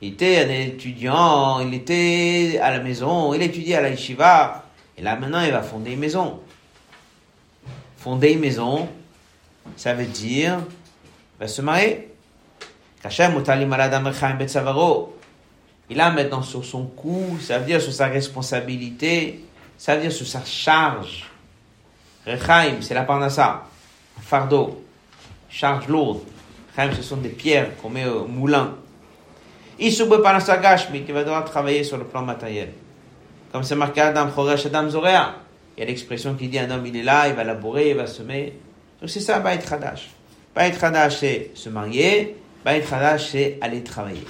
[0.00, 4.64] Il était un étudiant, il était à la maison, il étudiait à la yeshiva,
[4.98, 6.40] et là maintenant il va fonder une maison.
[7.96, 8.88] Fonder une maison,
[9.76, 10.58] ça veut dire,
[11.36, 12.08] il va se marier.
[15.90, 19.44] Il a maintenant sur son cou, ça veut dire sur sa responsabilité,
[19.76, 21.30] ça veut dire sur sa charge.
[22.26, 23.64] Rechaim, c'est la parnassa,
[24.18, 24.82] un fardeau,
[25.50, 26.20] charge lourde.
[26.76, 28.74] Rechaim, ce sont des pierres qu'on met au moulin.
[29.78, 32.70] Il soube parnassa gashmi, qui va devoir travailler sur le plan matériel.
[33.52, 35.34] Comme c'est marqué Adam Choresh Adam Zorea.
[35.76, 37.96] Il y a l'expression qui dit un homme il est là, il va labourer, il
[37.96, 38.58] va semer.
[39.00, 40.10] Donc c'est ça, Baït Hadash.
[40.54, 42.36] Baït Hadash, c'est se marier.
[42.64, 44.24] Baït Hadash, c'est aller travailler.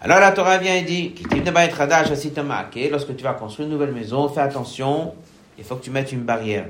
[0.00, 1.12] Alors la Torah vient et dit,
[2.90, 5.14] lorsque tu vas construire une nouvelle maison, fais attention,
[5.58, 6.66] il faut que tu mettes une barrière.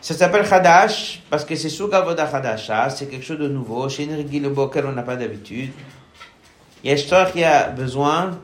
[0.00, 4.46] Ça s'appelle Khadash parce que c'est Sugavoda Khadasha, c'est quelque chose de nouveau, chez une
[4.46, 5.70] auquel on n'a pas d'habitude.
[6.82, 8.38] Il y a qui a besoin,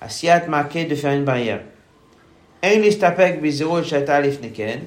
[0.00, 1.62] à Siat Maké, de faire une barrière.
[2.62, 4.80] Un listapek bizero shata lifneken,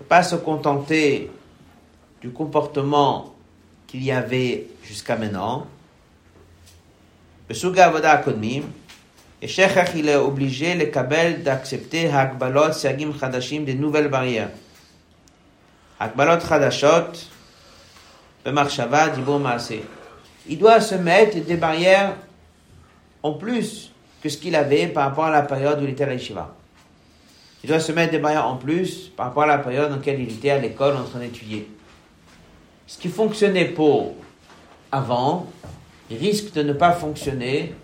[0.00, 1.30] ne pas se contenter
[2.20, 3.34] du comportement
[3.86, 5.66] qu'il y avait jusqu'à maintenant,
[7.49, 8.63] בסוג העבודה הקודמים,
[9.41, 14.49] יש הכרח il est obligé לקבל, d'accepter הגבלות, סייגים חדשים, des nouvelles barrières.
[15.99, 17.25] הגבלות חדשות
[18.45, 19.75] במחשבה, דיבור מעשה.
[20.49, 22.15] Il doit se mettre des barrières
[23.21, 23.91] en plus
[24.21, 26.53] que ce qu'il avait par rapport à la période où il était à l'Ishiva.
[27.63, 30.19] Il doit se mettre des barrières en plus par rapport à la période dans laquelle
[30.19, 31.69] il était à l'école en train d'étudier.
[32.87, 34.15] Ce qui fonctionnait pour
[34.91, 35.47] avant,
[36.10, 37.74] il risque de ne pas fonctionner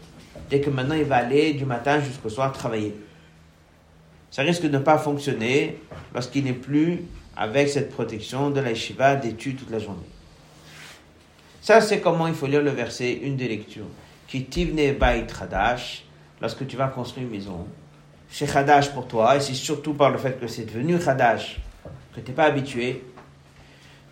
[0.50, 2.94] dès que maintenant il va aller du matin jusqu'au soir travailler.
[4.30, 5.78] Ça risque de ne pas fonctionner
[6.12, 7.04] lorsqu'il n'est plus
[7.36, 10.02] avec cette protection de la yeshiva d'études toute la journée.
[11.60, 13.86] Ça, c'est comment il faut lire le verset, une des lectures.
[14.28, 16.04] Qui tivne bait chadash,
[16.40, 17.66] lorsque tu vas construire une maison.
[18.28, 21.60] C'est chadash pour toi, et c'est surtout par le fait que c'est devenu chadash,
[22.14, 23.02] que tu n'es pas habitué.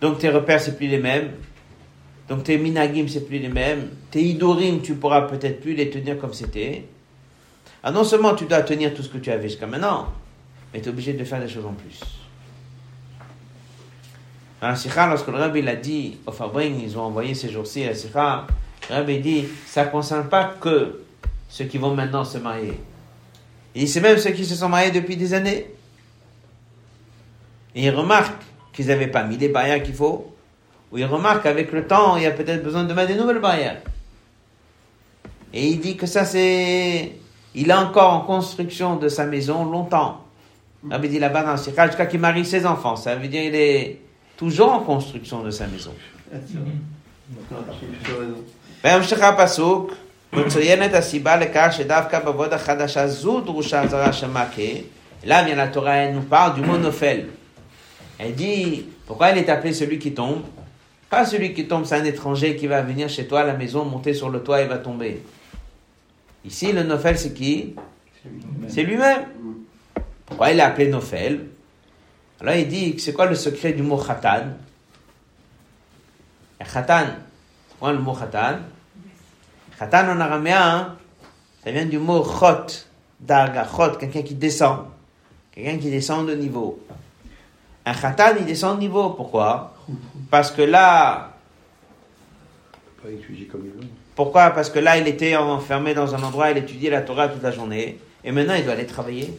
[0.01, 1.31] Donc tes repères, c'est plus les mêmes.
[2.33, 3.89] Donc tes minagim, c'est plus les mêmes.
[4.09, 6.83] Tes idorim, tu pourras peut-être plus les tenir comme c'était.
[7.83, 10.07] Ah, non seulement tu dois tenir tout ce que tu avais jusqu'à maintenant,
[10.73, 11.99] mais tu es obligé de faire des choses en plus.
[14.59, 17.83] Dans la Sikha, lorsque le Rabbi l'a dit au Fabring, ils ont envoyé ces jours-ci
[17.83, 18.47] à la Sikha,
[18.89, 21.03] le Rabbi dit, ça ne concerne pas que
[21.49, 22.79] ceux qui vont maintenant se marier.
[23.75, 25.67] Il dit, c'est même ceux qui se sont mariés depuis des années.
[27.75, 28.41] Et il remarque
[28.71, 30.32] qu'ils n'avaient pas mis les barrières qu'il faut
[30.92, 33.40] où il remarque qu'avec le temps, il y a peut-être besoin de mettre des nouvelles
[33.40, 33.80] barrières.
[35.52, 37.12] Et il dit que ça, c'est.
[37.54, 40.24] Il est encore en construction de sa maison longtemps.
[40.88, 42.96] Rabbi dit là-bas dans le jusqu'à qu'il marie ses enfants.
[42.96, 43.98] Ça veut dire qu'il est
[44.36, 45.94] toujours en construction de sa maison.
[48.84, 49.92] בהמשך הפסוק
[50.32, 54.62] מצוינת הסיבה לכך שדווקא בעבוד החדשה זו דרושה זרה שמכה.
[55.24, 57.26] Là, vient la Torah, elle nous parle du mot nofel.
[58.18, 60.42] Elle dit, pourquoi il est appelé celui qui tombe
[61.13, 63.85] Pas celui qui tombe, c'est un étranger qui va venir chez toi à la maison,
[63.85, 65.21] monter sur le toit et va tomber.
[66.43, 67.75] Ici, le Nofel, c'est qui?
[68.67, 69.25] C'est lui-même.
[70.25, 71.49] Pourquoi il est appelé Nofel
[72.41, 74.53] Alors il dit, c'est quoi le secret du mot Khatan?
[76.57, 77.05] Khatan,
[77.69, 78.57] c'est quoi le mot Khatan?
[79.77, 80.95] Khatan en araméen,
[81.63, 82.87] ça vient du mot Chot,
[83.19, 84.85] Darga, Chot, quelqu'un qui descend.
[85.51, 86.83] Quelqu'un qui descend de niveau.
[87.85, 89.11] Un Khatan, il descend de niveau.
[89.11, 89.72] Pourquoi?
[90.29, 91.31] Parce que là.
[94.15, 94.51] Pourquoi?
[94.51, 97.51] Parce que là, il était enfermé dans un endroit, il étudiait la Torah toute la
[97.51, 97.99] journée.
[98.23, 99.37] Et maintenant, il doit aller travailler.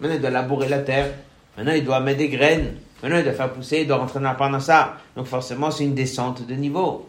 [0.00, 1.14] Maintenant, il doit labourer la terre.
[1.56, 2.74] Maintenant, il doit mettre des graines.
[3.02, 4.96] Maintenant, il doit faire pousser, il doit rentrer dans la ça.
[5.16, 7.08] Donc, forcément, c'est une descente de niveau.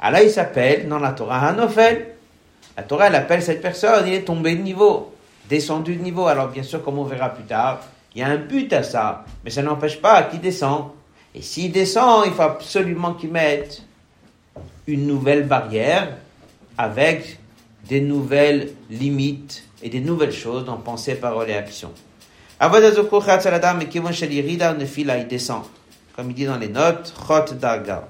[0.00, 2.14] Alors là, il s'appelle, dans la Torah, Hanofel.
[2.76, 5.12] La Torah, elle appelle cette personne, il est tombé de niveau.
[5.50, 6.26] descendu de niveau.
[6.26, 7.80] Alors bien sûr, comme on verra plus tard,
[8.14, 10.92] il y a un but à ça, mais ça n'empêche pas qu'il descend.
[11.34, 13.82] Et s'il descend, il faut absolument qu'il mette
[14.86, 16.16] une nouvelle barrière
[16.76, 17.38] avec
[17.88, 21.92] des nouvelles limites et des nouvelles choses dans pensée, parole et action.
[22.60, 22.68] Il
[25.28, 25.62] descend.
[26.16, 28.08] Comme il dit dans les notes, Chot Darga.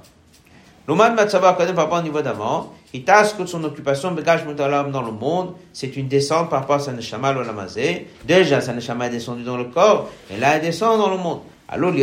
[0.89, 4.91] L'Oman Matsaba Kadem par rapport au niveau d'avant, il tasse que son occupation, Begaj Mutalam
[4.91, 8.09] dans le monde, c'est une descente par rapport à sa Neshama l'Olamazé.
[8.25, 11.43] Déjà, sa Neshama est descendue dans le corps, et là, elle descend dans le monde.
[11.73, 11.95] Alors,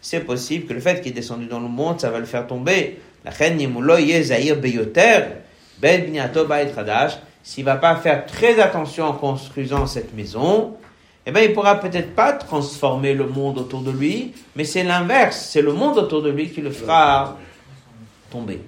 [0.00, 2.46] c'est possible que le fait qu'il est descendu dans le monde, ça va le faire
[2.46, 3.00] tomber.
[3.24, 3.30] La
[5.80, 10.76] Ben Hadash, s'il va pas faire très attention en construisant cette maison,
[11.24, 15.48] eh bien, il pourra peut-être pas transformer le monde autour de lui, mais c'est l'inverse.
[15.50, 17.38] C'est le monde autour de lui qui le fera
[18.30, 18.60] tomber.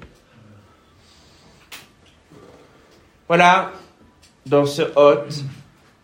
[3.27, 3.73] Voilà,
[4.47, 5.43] dans ce hôte,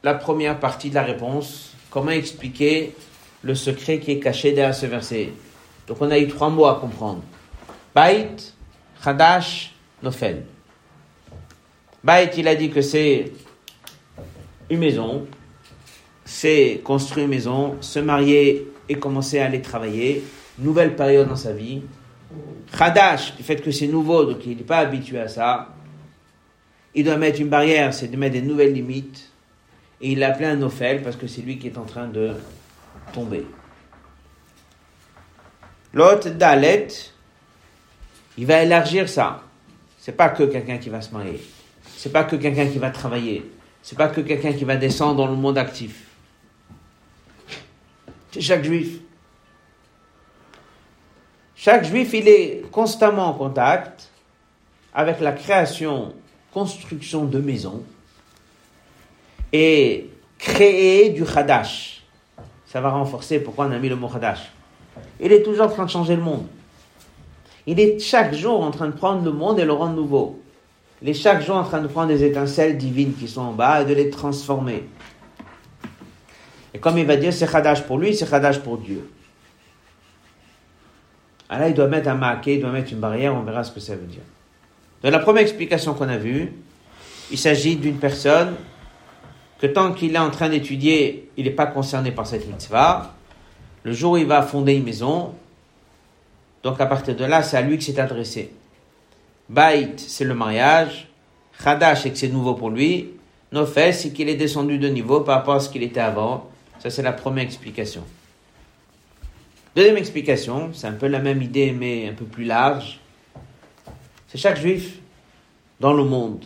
[0.03, 1.70] la première partie de la réponse.
[1.90, 2.94] Comment expliquer
[3.42, 5.31] le secret qui est caché derrière ce verset
[5.87, 7.22] Donc, on a eu trois mots à comprendre.
[7.94, 8.29] Bait,
[9.05, 10.44] Hadash, Nofel.
[12.05, 13.33] Bait, il a dit que c'est
[14.70, 15.26] une maison,
[16.24, 20.22] c'est construire une maison, se marier et commencer à aller travailler,
[20.59, 21.83] nouvelle période dans sa vie.
[22.76, 25.74] Khadash, du fait que c'est nouveau, donc il n'est pas habitué à ça.
[26.94, 29.30] Il doit mettre une barrière, c'est de mettre des nouvelles limites.
[30.01, 32.33] Et il l'a appelé un Nofel parce que c'est lui qui est en train de
[33.13, 33.47] tomber.
[35.93, 36.89] L'autre, Dalet,
[38.39, 39.43] il va élargir ça.
[39.99, 41.43] C'est pas que quelqu'un qui va se marier.
[41.97, 43.51] C'est pas que quelqu'un qui va travailler.
[43.83, 46.07] C'est pas que quelqu'un qui va descendre dans le monde actif.
[48.31, 49.01] C'est chaque juif.
[51.57, 54.09] Chaque juif, il est constamment en contact
[54.95, 56.15] avec la création,
[56.53, 57.85] construction de maisons
[59.53, 62.03] et créer du Hadash.
[62.67, 64.51] Ça va renforcer pourquoi on a mis le mot Hadash.
[65.21, 66.47] Il est toujours en train de changer le monde.
[67.67, 70.41] Il est chaque jour en train de prendre le monde et le rendre nouveau.
[71.03, 73.83] Il est chaque jour en train de prendre des étincelles divines qui sont en bas
[73.83, 74.85] et de les transformer.
[76.75, 79.11] Et comme il va dire, c'est Hadash pour lui, c'est Hadash pour Dieu.
[81.49, 83.73] Alors là, il doit mettre un maquet, il doit mettre une barrière, on verra ce
[83.73, 84.23] que ça veut dire.
[85.03, 86.53] Dans la première explication qu'on a vue,
[87.31, 88.55] il s'agit d'une personne
[89.61, 93.14] que tant qu'il est en train d'étudier, il n'est pas concerné par cette mitzvah.
[93.83, 95.35] Le jour où il va fonder une maison,
[96.62, 98.53] donc à partir de là, c'est à lui que c'est adressé.
[99.49, 101.09] Bait, c'est le mariage.
[101.62, 103.11] Hadash, c'est que c'est nouveau pour lui.
[103.53, 106.49] Nofel, c'est qu'il est descendu de niveau par rapport à ce qu'il était avant.
[106.79, 108.05] Ça, c'est la première explication.
[109.77, 112.99] Deuxième explication, c'est un peu la même idée, mais un peu plus large.
[114.29, 114.99] C'est chaque juif
[115.81, 116.44] dans le monde,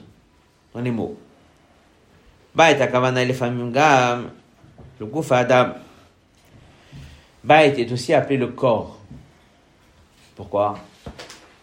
[0.74, 1.16] dans les mots.
[2.57, 4.31] Akavana gam,
[4.99, 5.75] le gouf Adam.
[7.43, 8.99] Bait est aussi appelé le corps.
[10.35, 10.79] Pourquoi?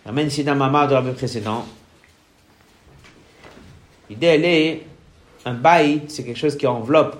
[0.05, 1.65] Amen, c'est dans ma de précédent.
[4.09, 4.85] L'idée, elle est,
[5.45, 7.17] un bait, c'est quelque chose qui enveloppe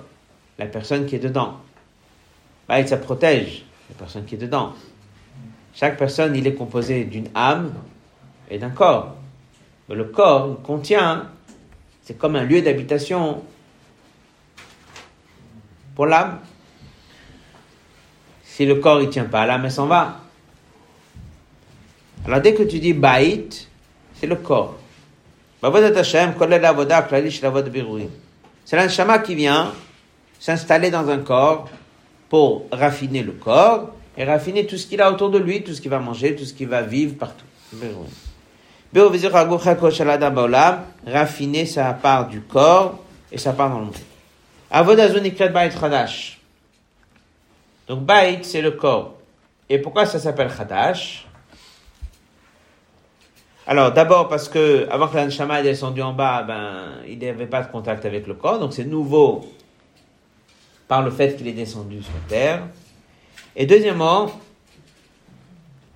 [0.58, 1.56] la personne qui est dedans.
[2.68, 4.74] Bait, ça protège la personne qui est dedans.
[5.74, 7.72] Chaque personne, il est composé d'une âme
[8.50, 9.16] et d'un corps.
[9.88, 11.28] Le corps contient,
[12.02, 13.42] c'est comme un lieu d'habitation
[15.94, 16.38] pour l'âme.
[18.44, 20.20] Si le corps ne tient pas, l'âme s'en va.
[22.24, 23.68] Alors dès que tu dis baït,
[24.14, 24.76] c'est le corps.
[28.64, 29.72] C'est l'anshama qui vient
[30.38, 31.68] s'installer dans un corps
[32.28, 35.80] pour raffiner le corps et raffiner tout ce qu'il a autour de lui, tout ce
[35.80, 37.44] qu'il va manger, tout ce qu'il va vivre partout.
[41.06, 42.98] Raffiner sa part du corps
[43.30, 43.94] et sa part dans le monde.
[47.86, 49.18] Donc, Bait, c'est le corps.
[49.68, 51.26] Et pourquoi ça s'appelle Khadash?
[53.66, 57.62] Alors, d'abord parce que, avant que l'Anshama est descendu en bas, ben, il n'avait pas
[57.62, 59.44] de contact avec le corps, donc c'est nouveau
[60.88, 62.62] par le fait qu'il est descendu sur terre.
[63.54, 64.32] Et deuxièmement,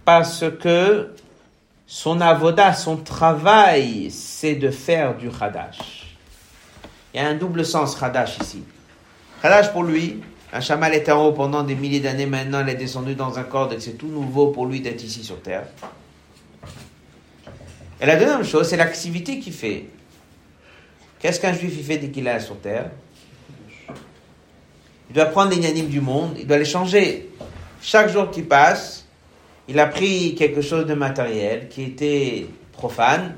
[0.05, 1.15] parce que
[1.87, 6.15] son avoda, son travail, c'est de faire du Khadash.
[7.13, 8.63] Il y a un double sens Khadash ici.
[9.43, 10.23] Khadash pour lui,
[10.53, 13.43] un chamal est en haut pendant des milliers d'années, maintenant il est descendu dans un
[13.45, 15.67] corps, donc c'est tout nouveau pour lui d'être ici sur terre.
[18.01, 19.87] Et la deuxième chose, c'est l'activité qu'il fait.
[21.19, 22.91] Qu'est-ce qu'un juif fait dès qu'il est sur terre?
[25.09, 27.31] Il doit prendre les inanimes du monde, il doit les changer.
[27.81, 29.07] Chaque jour qui passe,
[29.69, 33.37] il a pris quelque chose de matériel qui était profane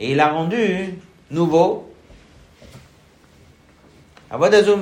[0.00, 0.94] et il l'a rendu
[1.30, 1.85] nouveau
[4.29, 4.77] עבודה זו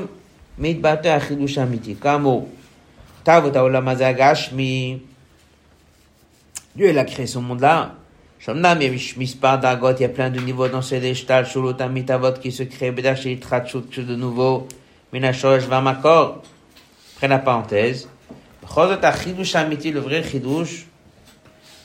[0.58, 1.96] מתבטא החידוש האמיתי.
[2.02, 2.50] כאמור,
[3.24, 4.98] תאוות העולם הזה הגשמי,
[6.76, 7.96] Dieu, il a créé ce monde-là.
[8.40, 11.46] Shamnam, il y a Mispar Dagot, il y a plein de niveaux dans ces Deshtal,
[11.46, 14.68] Shulut, Amitavot qui se créent, Bedash, Itratchut, quelque chose de nouveau,
[15.12, 16.42] Minashosh, Vamakor.
[17.16, 18.08] Après la parenthèse.
[18.66, 20.86] Chozot Achidush Amiti, le vrai Chidush,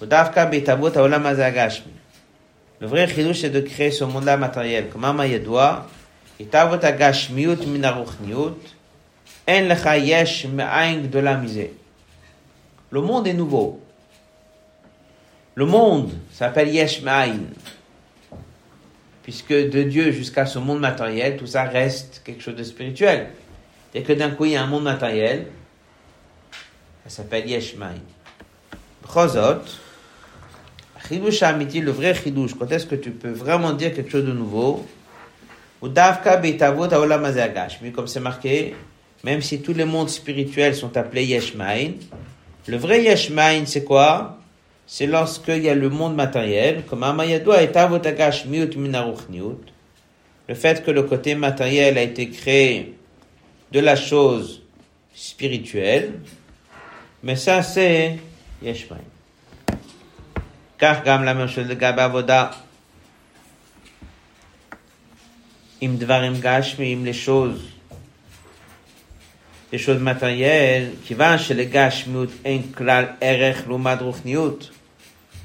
[0.01, 1.91] Udavka Betavot Aolam Azagashmi.
[2.79, 4.91] Le vrai Chidush, c'est de créer ce monde-là matériel.
[12.92, 13.82] le monde est nouveau.
[15.56, 17.04] Le monde s'appelle Yesh.
[19.24, 23.32] Puisque de Dieu jusqu'à ce monde matériel, tout ça reste quelque chose de spirituel.
[23.94, 25.48] Dès que d'un coup il y a un monde matériel,
[27.04, 27.76] ça s'appelle Yesh.
[29.14, 29.64] Chozot,
[31.06, 34.32] Chidush Amiti, le vrai Chidush, quand est-ce que tu peux vraiment dire quelque chose de
[34.32, 34.88] nouveau?
[35.82, 36.42] Ou Davka
[37.94, 38.76] comme c'est marqué,
[39.24, 41.92] même si tous les mondes spirituels sont appelés Yesh Ma'ain,
[42.68, 44.38] le vrai Yesh Ma'ain, c'est quoi?
[44.86, 49.60] C'est lorsqu'il y a le monde matériel, comme Amayadua et Avotagash Miut Minaruchniut,
[50.48, 52.96] le fait que le côté matériel a été créé
[53.72, 54.64] de la chose
[55.14, 56.14] spirituelle,
[57.24, 58.18] mais ça c'est
[58.62, 59.00] Yeshmaï.
[60.78, 62.52] Car la même chose de Gabavoda,
[65.82, 67.62] im dvarim gashmi, im les choses,
[69.72, 72.30] les choses matérielles, qui va chez les gashmiut
[72.76, 73.66] klal erech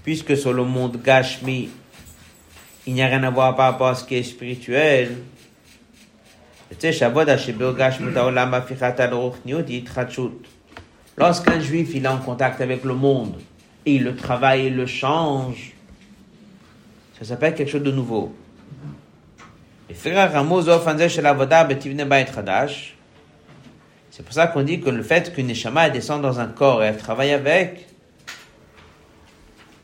[0.04, 1.70] puisque sur le monde Gashmi,
[2.86, 5.16] il n'y a rien à voir par rapport à ce qui est spirituel.
[11.16, 13.40] Lorsqu'un juif il est en contact avec le monde.
[13.86, 15.72] et il le travaille et le change,
[17.18, 18.34] ça s'appelle quelque chose de nouveau.
[24.10, 26.86] C'est pour ça qu'on dit que le fait qu'une neshama descend dans un corps et
[26.86, 27.86] elle travaille avec,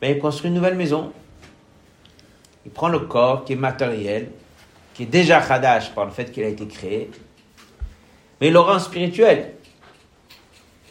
[0.01, 1.11] ben, il construit une nouvelle maison.
[2.65, 4.29] Il prend le corps qui est matériel,
[4.93, 7.11] qui est déjà Khadash par le fait qu'il a été créé,
[8.39, 9.53] mais il le rend spirituel.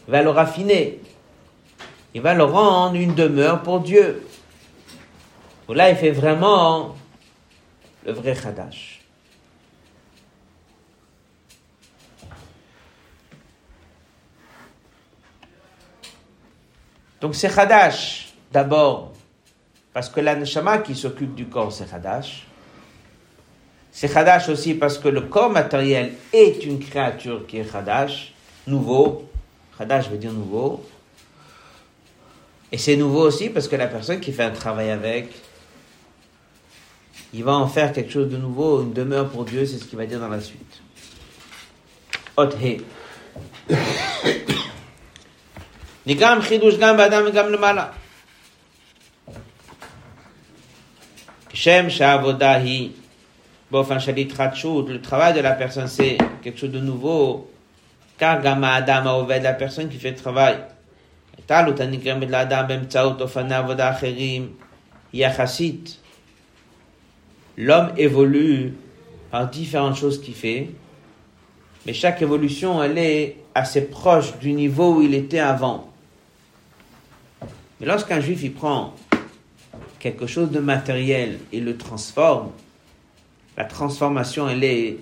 [0.07, 1.01] Il va le raffiner.
[2.15, 4.23] Il va le rendre une demeure pour Dieu.
[5.69, 6.97] Là, il fait vraiment
[8.05, 9.00] le vrai Khadash.
[17.21, 19.13] Donc c'est Khadash D'abord,
[19.93, 22.47] parce que la neshama qui s'occupe du corps, c'est Hadash.
[23.93, 28.33] C'est Hadash aussi parce que le corps matériel est une créature qui est Hadash,
[28.67, 29.29] nouveau.
[29.79, 30.85] Hadash veut dire nouveau.
[32.73, 35.33] Et c'est nouveau aussi parce que la personne qui fait un travail avec,
[37.33, 39.99] il va en faire quelque chose de nouveau, une demeure pour Dieu, c'est ce qu'il
[39.99, 40.81] va dire dans la suite.
[42.37, 42.83] Othe.
[46.11, 46.17] Le
[55.01, 57.49] travail de la personne, c'est quelque chose de nouveau.
[58.19, 60.57] Car la personne qui fait le travail.
[67.57, 68.75] L'homme évolue
[69.31, 70.71] par différentes choses qu'il fait,
[71.87, 75.90] mais chaque évolution, elle est assez proche du niveau où il était avant.
[77.81, 78.95] Mais lorsqu'un juif, il prend
[79.99, 82.51] quelque chose de matériel et le transforme,
[83.57, 84.99] la transformation, elle est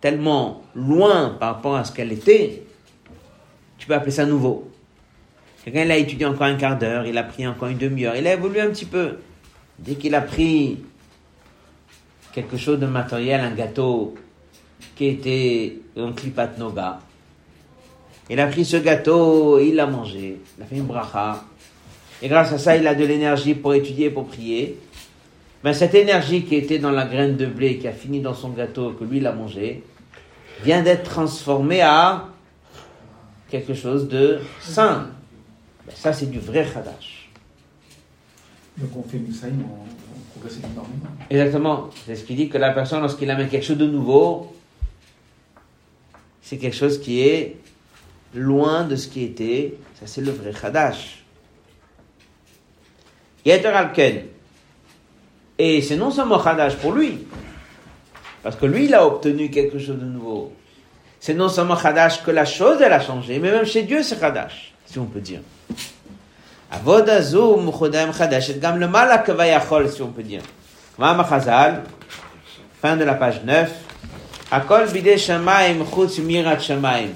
[0.00, 2.62] tellement loin par rapport à ce qu'elle était,
[3.78, 4.70] tu peux appeler ça nouveau.
[5.64, 8.34] Quelqu'un l'a étudié encore un quart d'heure, il a pris encore une demi-heure, il a
[8.34, 9.18] évolué un petit peu.
[9.78, 10.78] Dès qu'il a pris
[12.32, 14.14] quelque chose de matériel, un gâteau
[14.96, 17.00] qui était un klipat noga,
[18.30, 21.44] il a pris ce gâteau, il l'a mangé, il a fait une bracha,
[22.22, 24.78] et grâce à ça, il a de l'énergie pour étudier, pour prier.
[25.64, 28.50] Mais cette énergie qui était dans la graine de blé, qui a fini dans son
[28.50, 29.82] gâteau, que lui, il a mangé,
[30.64, 32.26] vient d'être transformée à
[33.48, 35.08] quelque chose de sain.
[35.86, 37.30] Ben, ça, c'est du vrai Khadash.
[38.76, 41.10] Donc on fait Moussaïm, on, on progresse énormément.
[41.30, 41.90] Exactement.
[42.06, 44.54] C'est ce qui dit que la personne, lorsqu'il amène quelque chose de nouveau,
[46.42, 47.56] c'est quelque chose qui est
[48.34, 49.74] loin de ce qui était.
[49.98, 51.24] Ça, c'est le vrai Khadash.
[53.48, 54.24] Yeter Alken.
[55.58, 57.26] Et c'est non seulement Khadash pour lui,
[58.42, 60.52] parce que lui, il a obtenu quelque chose de nouveau.
[61.18, 64.20] C'est non seulement Khadash que la chose, elle a changé, mais même chez Dieu, c'est
[64.20, 65.40] Khadash, si on peut dire.
[66.70, 70.42] Avodazu Mukhodem Khadash, et gam le malak vayachol, si on peut dire.
[70.98, 71.84] Chazal,
[72.82, 73.70] fin de la page 9.
[74.50, 77.08] Akol bide shamaim chutz mirat shamaim.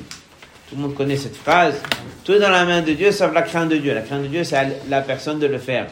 [0.69, 1.75] Tout le monde connaît cette phrase.
[2.25, 3.93] Tout dans la main de Dieu sauf la crainte de Dieu.
[3.93, 5.89] La crainte de Dieu, c'est la personne de le faire.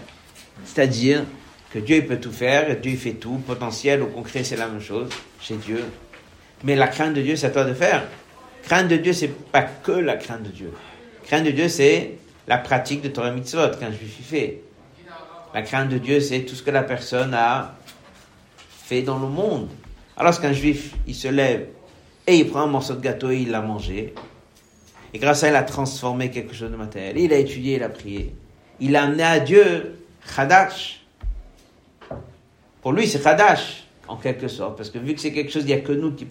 [0.64, 1.24] C'est-à-dire
[1.72, 3.40] que Dieu peut tout faire, Dieu fait tout.
[3.46, 5.08] Potentiel ou concret, c'est la même chose
[5.40, 5.84] chez Dieu.
[6.64, 8.04] Mais la crainte de Dieu, c'est à toi de faire.
[8.62, 10.72] Crainte de Dieu, c'est pas que la crainte de Dieu.
[11.24, 12.12] Crainte de Dieu, c'est
[12.46, 14.62] la pratique de Torah mitzvot qu'un juif y fait.
[15.54, 17.76] La crainte de Dieu, c'est tout ce que la personne a
[18.84, 19.68] fait dans le monde.
[20.16, 21.66] Alors qu'un juif, il se lève
[22.26, 24.14] et il prend un morceau de gâteau et il l'a mangé.
[25.12, 27.18] Et grâce à ça, il a transformé quelque chose de matériel.
[27.18, 28.34] Il a étudié, il a prié.
[28.78, 29.99] Il a amené à Dieu
[30.34, 31.00] Khadash.
[32.82, 34.76] Pour lui, c'est Khadash, en quelque sorte.
[34.76, 36.26] Parce que vu que c'est quelque chose, il n'y a que nous qui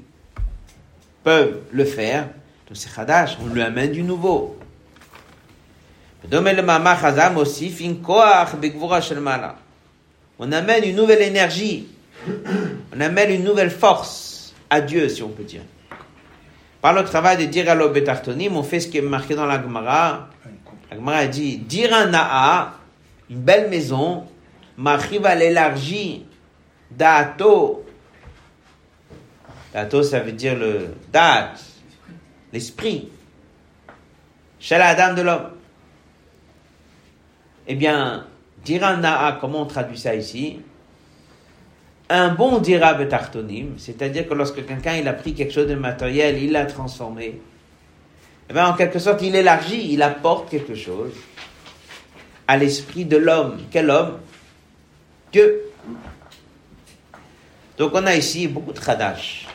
[1.23, 2.23] peuvent le faire.
[2.67, 4.57] Donc c'est Khadash, on lui amène du nouveau.
[10.39, 11.87] On amène une nouvelle énergie.
[12.95, 15.61] On amène une nouvelle force à Dieu, si on peut dire.
[16.81, 19.61] Par le travail de dire à l'obetartonim, on fait ce qui est marqué dans la
[19.61, 20.29] Gemara.
[20.89, 22.78] La Gemara dit, dire un na'a,
[23.29, 24.25] une belle maison,
[24.77, 26.25] m'arrive l'élargie
[26.89, 27.85] d'Ato.
[29.73, 31.63] D'Ato, ça veut dire le date,
[32.51, 33.09] l'esprit.
[34.59, 35.51] Chez de l'homme.
[37.67, 38.25] Eh bien,
[38.65, 40.59] dire un na'a, comment on traduit ça ici?
[42.09, 46.41] Un bon dira betartonim, c'est-à-dire que lorsque quelqu'un il a pris quelque chose de matériel,
[46.41, 47.39] il l'a transformé,
[48.49, 51.13] eh bien, en quelque sorte, il élargit, il apporte quelque chose
[52.49, 53.61] à l'esprit de l'homme.
[53.69, 54.17] Quel homme?
[55.31, 55.71] Dieu.
[57.77, 59.45] Donc on a ici beaucoup de khadash.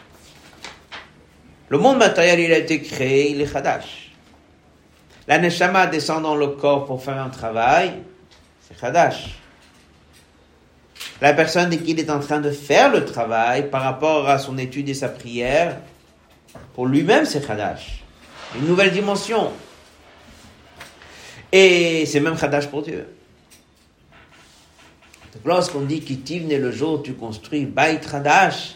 [1.70, 4.12] Le monde matériel, il a été créé, il est khadash.
[5.26, 7.94] La neshama descend dans le corps pour faire un travail,
[8.60, 9.40] c'est khadash.
[11.20, 14.88] La personne qu'il est en train de faire le travail par rapport à son étude
[14.88, 15.78] et sa prière,
[16.74, 18.04] pour lui-même, c'est Khadash.
[18.56, 19.50] Une nouvelle dimension.
[21.56, 23.06] Et c'est même Khadash pour Dieu.
[25.44, 28.74] Lorsqu'on dit Kitivne le jour tu construis Bait Khadash,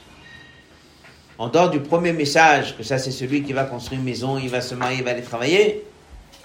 [1.39, 4.49] en dehors du premier message, que ça c'est celui qui va construire une maison, il
[4.49, 5.83] va se marier, il va aller travailler,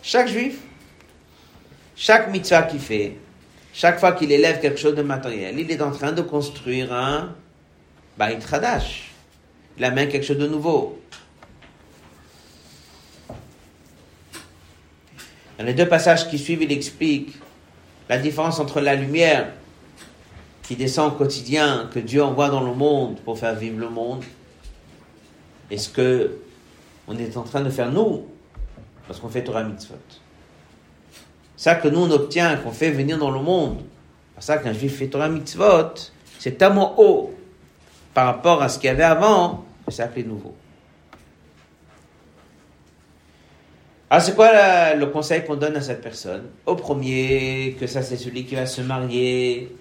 [0.01, 0.57] chaque juif,
[1.95, 3.15] chaque mitzvah qu'il fait,
[3.71, 7.35] chaque fois qu'il élève quelque chose de matériel, il est en train de construire un
[8.17, 9.11] Bait Hadash.
[9.77, 10.99] Il amène quelque chose de nouveau.
[15.57, 17.35] Dans les deux passages qui suivent, il explique
[18.09, 19.51] la différence entre la lumière
[20.63, 24.23] qui descend au quotidien, que Dieu envoie dans le monde pour faire vivre le monde,
[25.69, 26.37] et ce que
[27.07, 28.25] on est en train de faire nous,
[29.07, 29.95] lorsqu'on fait Torah Mitzvot.
[31.57, 33.83] Ça que nous on obtient, qu'on fait venir dans le monde,
[34.35, 35.93] c'est ça qu'un juif fait Torah mitzvot,
[36.39, 37.33] c'est tellement haut
[38.13, 40.53] par rapport à ce qu'il y avait avant, que ça fait nouveau.
[44.13, 46.43] Alors c'est quoi le conseil qu'on donne à cette personne?
[46.67, 49.75] Au premier, que ça c'est celui qui va se marier.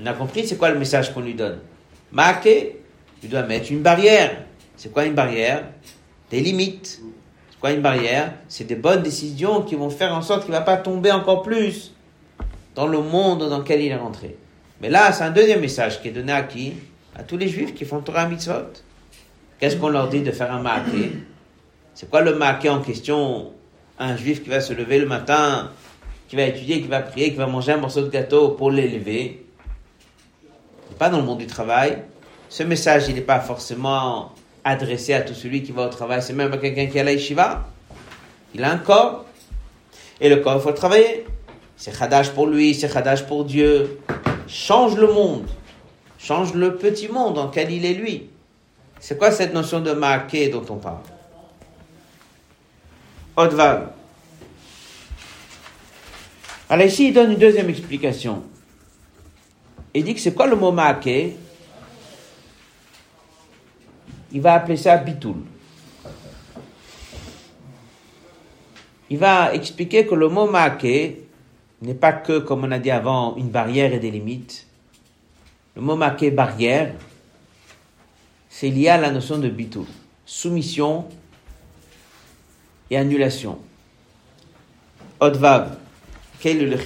[0.00, 1.58] On a compris c'est quoi le message qu'on lui donne?
[2.12, 2.78] Marqué,
[3.20, 4.44] tu dois mettre une barrière.
[4.76, 5.64] C'est quoi une barrière?
[6.30, 7.00] Des limites
[7.60, 8.32] quoi une barrière?
[8.46, 11.42] C'est des bonnes décisions qui vont faire en sorte qu'il ne va pas tomber encore
[11.42, 11.92] plus
[12.76, 14.36] dans le monde dans lequel il est rentré.
[14.80, 16.74] Mais là, c'est un deuxième message qui est donné à qui?
[17.16, 18.70] À tous les juifs qui font Torah Mitzvot.
[19.58, 21.10] Qu'est-ce qu'on leur dit de faire un maquet
[22.00, 23.50] C'est quoi le maquet en question?
[23.98, 25.72] Un juif qui va se lever le matin,
[26.28, 29.44] qui va étudier, qui va prier, qui va manger un morceau de gâteau pour l'élever.
[30.96, 32.04] Pas dans le monde du travail.
[32.48, 34.30] Ce message, il n'est pas forcément
[34.62, 37.14] adressé à tout celui qui va au travail, c'est même à quelqu'un qui à la
[37.14, 37.66] yeshiva.
[38.54, 39.24] Il a un corps.
[40.20, 41.26] Et le corps, il faut le travailler.
[41.76, 43.98] C'est khadash pour lui, c'est khadash pour Dieu.
[44.46, 45.48] Change le monde.
[46.16, 48.30] Change le petit monde dans lequel il est lui.
[49.00, 50.98] C'est quoi cette notion de marqué dont on parle?
[53.38, 53.92] Odval.
[56.68, 58.42] Alors ici, il donne une deuxième explication.
[59.94, 61.36] Il dit que c'est quoi le mot marqué?
[64.32, 65.36] Il va appeler ça bitoul.
[69.08, 71.22] Il va expliquer que le mot marqué
[71.80, 74.66] n'est pas que, comme on a dit avant, une barrière et des limites.
[75.76, 76.92] Le mot marqué barrière,
[78.50, 79.86] c'est lié à la notion de bitoul.
[80.26, 81.06] Soumission
[82.90, 83.58] et annulation.
[85.20, 85.76] Odvav.
[86.40, 86.78] Quel est le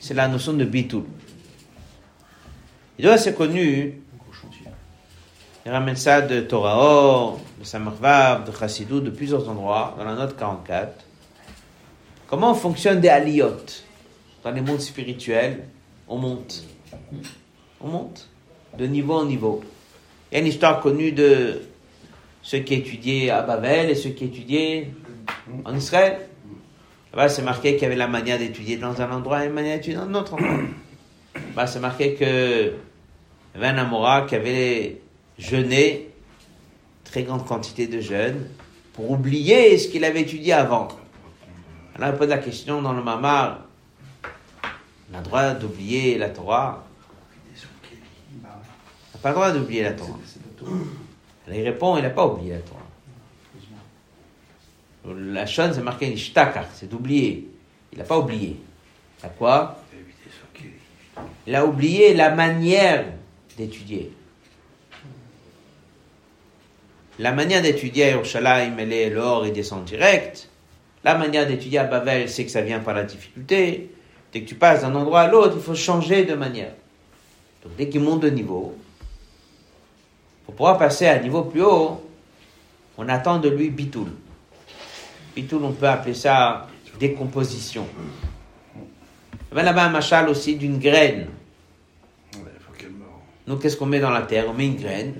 [0.00, 1.04] C'est la notion de bitoul.
[2.98, 4.00] Il doit être connu
[5.68, 10.34] il ramène ça de Torah, de Samarvav, de Chassidou, de plusieurs endroits, dans la note
[10.34, 11.04] 44.
[12.26, 13.66] Comment fonctionnent des aliyot
[14.42, 15.64] Dans les mondes spirituels,
[16.08, 16.64] on monte.
[17.82, 18.30] On monte
[18.78, 19.62] de niveau en niveau.
[20.32, 21.60] Il y a une histoire connue de
[22.42, 24.90] ceux qui étudiaient à Babel et ceux qui étudiaient
[25.64, 26.20] en Israël.
[27.28, 29.96] C'est marqué qu'il y avait la manière d'étudier dans un endroit et une manière d'étudier
[29.96, 31.66] dans un autre endroit.
[31.66, 32.72] C'est marqué que
[33.54, 35.00] il y avait un Amora qui avait
[35.38, 36.10] jeûné
[37.04, 38.48] très grande quantité de jeûne
[38.92, 40.88] pour oublier ce qu'il avait étudié avant.
[41.96, 43.68] Alors, on pose la question dans le Mamar
[45.10, 46.84] on a le droit d'oublier la Torah?
[48.44, 50.18] On n'a pas le droit d'oublier la Torah.
[51.54, 52.82] Il répond il n'a pas oublié la Torah.
[55.14, 57.48] La chose, c'est marqué ishtakar, c'est d'oublier.
[57.92, 58.56] Il n'a pas oublié.
[59.22, 59.82] À quoi?
[61.46, 63.06] Il a oublié la manière
[63.56, 64.12] d'étudier.
[67.18, 70.48] La manière d'étudier à Yerushalayim, elle est l'or, il descend direct.
[71.02, 73.90] La manière d'étudier à Bavel, c'est que ça vient par la difficulté.
[74.32, 76.72] Dès que tu passes d'un endroit à l'autre, il faut changer de manière.
[77.64, 78.76] Donc dès qu'il monte de niveau,
[80.48, 82.02] pour pouvoir passer à un niveau plus haut,
[82.96, 84.08] on attend de lui bitoul.
[85.36, 86.66] Bitoul, on peut appeler ça
[86.98, 87.86] décomposition.
[89.52, 91.26] Il là-bas un machal aussi d'une graine.
[93.46, 94.46] Nous, qu'est-ce qu'on met dans la terre?
[94.48, 95.16] On met une graine.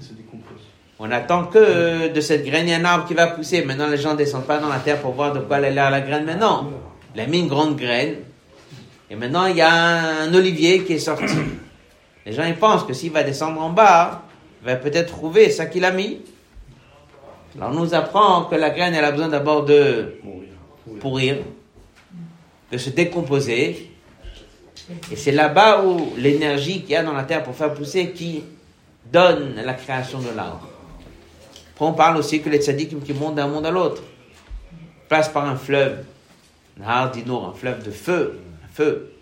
[0.99, 3.63] On attend que de cette graine, il y a un arbre qui va pousser.
[3.67, 5.71] Maintenant, les gens ne descendent pas dans la terre pour voir de quoi elle a
[5.71, 6.25] l'air la graine.
[6.25, 6.73] Mais non,
[7.15, 8.15] il a mis une grande graine.
[9.11, 11.37] Et maintenant, il y a un olivier qui est sorti.
[12.25, 14.23] Les gens, ils pensent que s'il va descendre en bas,
[14.63, 16.21] va peut-être trouver ça qu'il a mis.
[17.57, 20.19] Alors, on nous apprend que la graine, elle a besoin d'abord de
[21.01, 21.37] pourrir,
[22.71, 23.91] de se décomposer.
[25.11, 28.43] Et c'est là-bas où l'énergie qu'il y a dans la terre pour faire pousser qui
[29.11, 30.69] donne la création de l'arbre.
[31.75, 34.03] Après, on parle aussi que les tzadikim qui montent d'un monde à l'autre
[35.09, 36.05] passent par un fleuve,
[37.13, 39.13] Dinour, un fleuve de feu, un feu.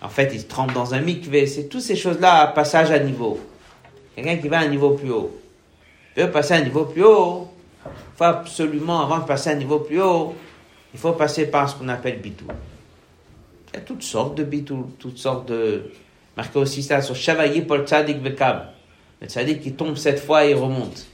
[0.00, 1.46] En fait, ils se trempent dans un mikvé.
[1.46, 3.40] C'est toutes ces choses-là, passage à niveau.
[4.16, 5.38] Quelqu'un qui va à un niveau plus haut.
[6.16, 7.48] Veut passer à un niveau plus haut,
[7.84, 10.34] il faut absolument, avant de passer à un niveau plus haut,
[10.94, 12.46] il faut passer par ce qu'on appelle bitou.
[13.72, 15.92] Il y a toutes sortes de bitou, toutes sortes de.
[16.34, 18.68] Marqué aussi ça sur Shavayi pour tzadik bekab.
[19.20, 21.06] Le tzadik qui tombe cette fois et remonte.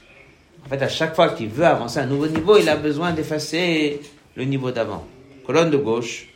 [0.65, 3.13] En fait, à chaque fois qu'il veut avancer à un nouveau niveau, il a besoin
[3.13, 4.01] d'effacer
[4.37, 5.05] le niveau d'avant.
[5.45, 6.29] Colonne de gauche.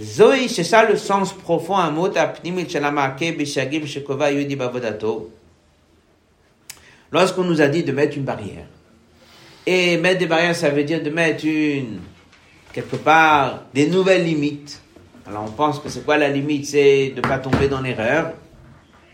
[0.00, 5.30] Zoï, c'est ça le sens profond, un mot apnimit shelamake bishagim shekova yudi bavodato.
[7.12, 8.66] Lorsqu'on nous a dit de mettre une barrière.
[9.66, 12.00] Et mettre des barrières, ça veut dire de mettre une,
[12.72, 14.82] quelque part, des nouvelles limites.
[15.26, 16.66] Alors on pense que c'est quoi la limite?
[16.66, 18.32] C'est de ne pas tomber dans l'erreur.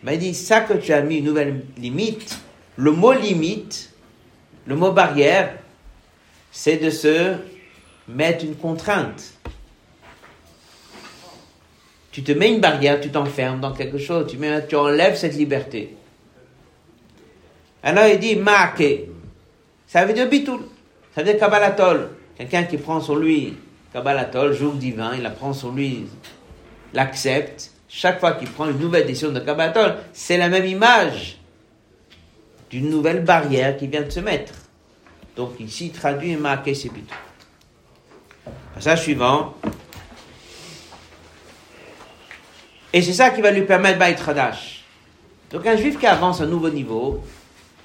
[0.02, 2.38] Mais il dit, ça que tu as mis une nouvelle limite,
[2.76, 3.92] le mot limite,
[4.66, 5.58] le mot barrière,
[6.50, 7.34] c'est de se
[8.08, 9.34] mettre une contrainte.
[12.12, 15.36] Tu te mets une barrière, tu t'enfermes dans quelque chose, tu, mets, tu enlèves cette
[15.36, 15.94] liberté.
[17.82, 19.10] Alors il dit, marqué.
[19.86, 20.60] Ça veut dire bitoul.
[21.14, 22.10] Ça veut dire kabbalatol.
[22.36, 23.56] Quelqu'un qui prend sur lui
[23.92, 26.06] kabbalatol, jour divin, il la prend sur lui,
[26.92, 27.72] l'accepte.
[27.88, 31.38] Chaque fois qu'il prend une nouvelle décision de kabbalatol, c'est la même image
[32.70, 34.54] d'une nouvelle barrière qui vient de se mettre.
[35.34, 37.16] Donc ici, traduit marqué, c'est bitoul.
[38.74, 39.54] Passage suivant.
[42.92, 44.84] Et c'est ça qui va lui permettre Baït Hadash.
[45.50, 47.22] Donc un juif qui avance à un nouveau niveau,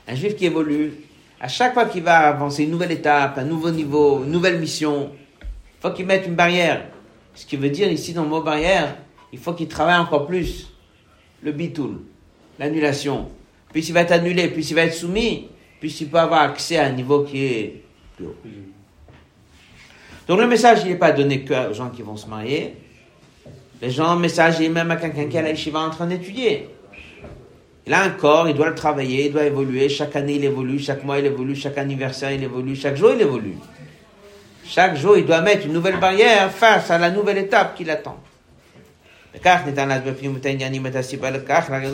[0.08, 0.94] un juif qui évolue,
[1.40, 5.12] à chaque fois qu'il va avancer une nouvelle étape, un nouveau niveau, une nouvelle mission,
[5.42, 6.86] il faut qu'il mette une barrière.
[7.34, 8.98] Ce qui veut dire ici dans le mot barrière,
[9.34, 10.68] il faut qu'il travaille encore plus
[11.42, 12.00] le bitoul,
[12.58, 13.28] l'annulation.
[13.74, 15.50] Puis il va être annulé, puis il va être soumis,
[15.80, 17.84] puis il peut avoir accès à un niveau qui est
[18.16, 18.36] plus haut.
[20.28, 22.76] Donc le message, il n'est pas donné qu'aux gens qui vont se marier.
[23.82, 26.08] Les gens, le message, il est même à quelqu'un qui est à la en train
[26.08, 26.70] d'étudier.
[27.88, 29.90] Il a un corps, il doit le travailler, il doit évoluer.
[29.90, 30.80] Chaque année, il évolue.
[30.80, 31.56] Chaque mois, il évolue.
[31.56, 32.76] Chaque anniversaire, il évolue.
[32.76, 33.58] Chaque jour, il évolue.
[34.68, 38.18] Chaque jour, il doit mettre une nouvelle barrière face à la nouvelle étape qui l'attend.
[39.44, 39.82] La raison,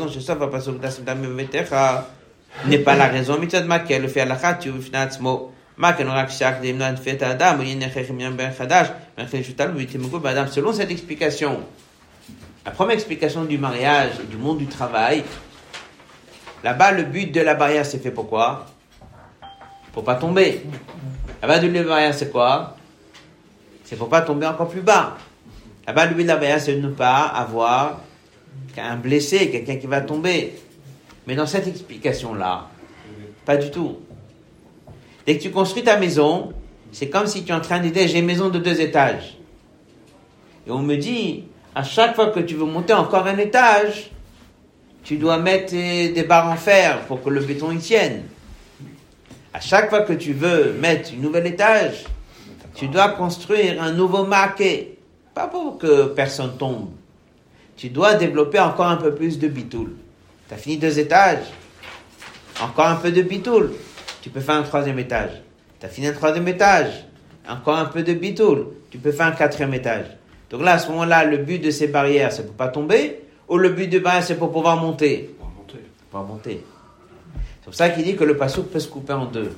[0.08, 0.48] je sais pas,
[2.66, 3.64] n'est pas la raison, mais tu le
[4.08, 4.58] fait à la ben
[8.38, 8.54] ben
[10.22, 11.60] ben Selon cette explication,
[12.66, 15.24] la première explication du mariage, du monde du travail,
[16.64, 18.66] Là-bas, le but de la barrière, c'est fait pourquoi
[19.94, 20.62] Pour pas tomber.
[21.42, 22.76] Là-bas, le but de la barrière, c'est quoi?
[23.84, 25.18] C'est pour pas tomber encore plus bas.
[25.88, 28.02] Là-bas, le but de la barrière, c'est de ne pas avoir
[28.78, 30.54] un blessé, quelqu'un qui va tomber.
[31.28, 32.68] Mais dans cette explication-là,
[33.46, 33.98] pas du tout.
[35.26, 36.54] Dès que tu construis ta maison,
[36.92, 39.38] c'est comme si tu es en train d'aider, j'ai une maison de deux étages.
[40.68, 44.12] Et on me dit, à chaque fois que tu veux monter encore un étage,
[45.04, 48.24] tu dois mettre des barres en fer pour que le béton y tienne.
[49.54, 52.06] À chaque fois que tu veux mettre une nouvel étage,
[52.76, 54.98] tu dois construire un nouveau maquet.
[55.34, 56.90] Pas pour que personne tombe.
[57.76, 59.92] Tu dois développer encore un peu plus de bitoul.
[60.48, 61.46] Tu as fini deux étages.
[62.62, 63.72] Encore un peu de bitoul.
[64.22, 65.42] Tu peux faire un troisième étage.
[65.80, 67.06] Tu as fini un troisième étage.
[67.50, 68.68] Encore un peu de bitoul.
[68.90, 70.06] Tu peux faire un quatrième étage.
[70.50, 73.22] Donc là, à ce moment-là, le but de ces barrières, c'est pour pas tomber.
[73.52, 75.36] Ou le but de barrière, c'est pour pouvoir monter.
[75.58, 75.80] Monter.
[76.10, 76.64] Pour pouvoir monter.
[77.36, 79.52] C'est pour ça qu'il dit que le passouk peut se couper en deux.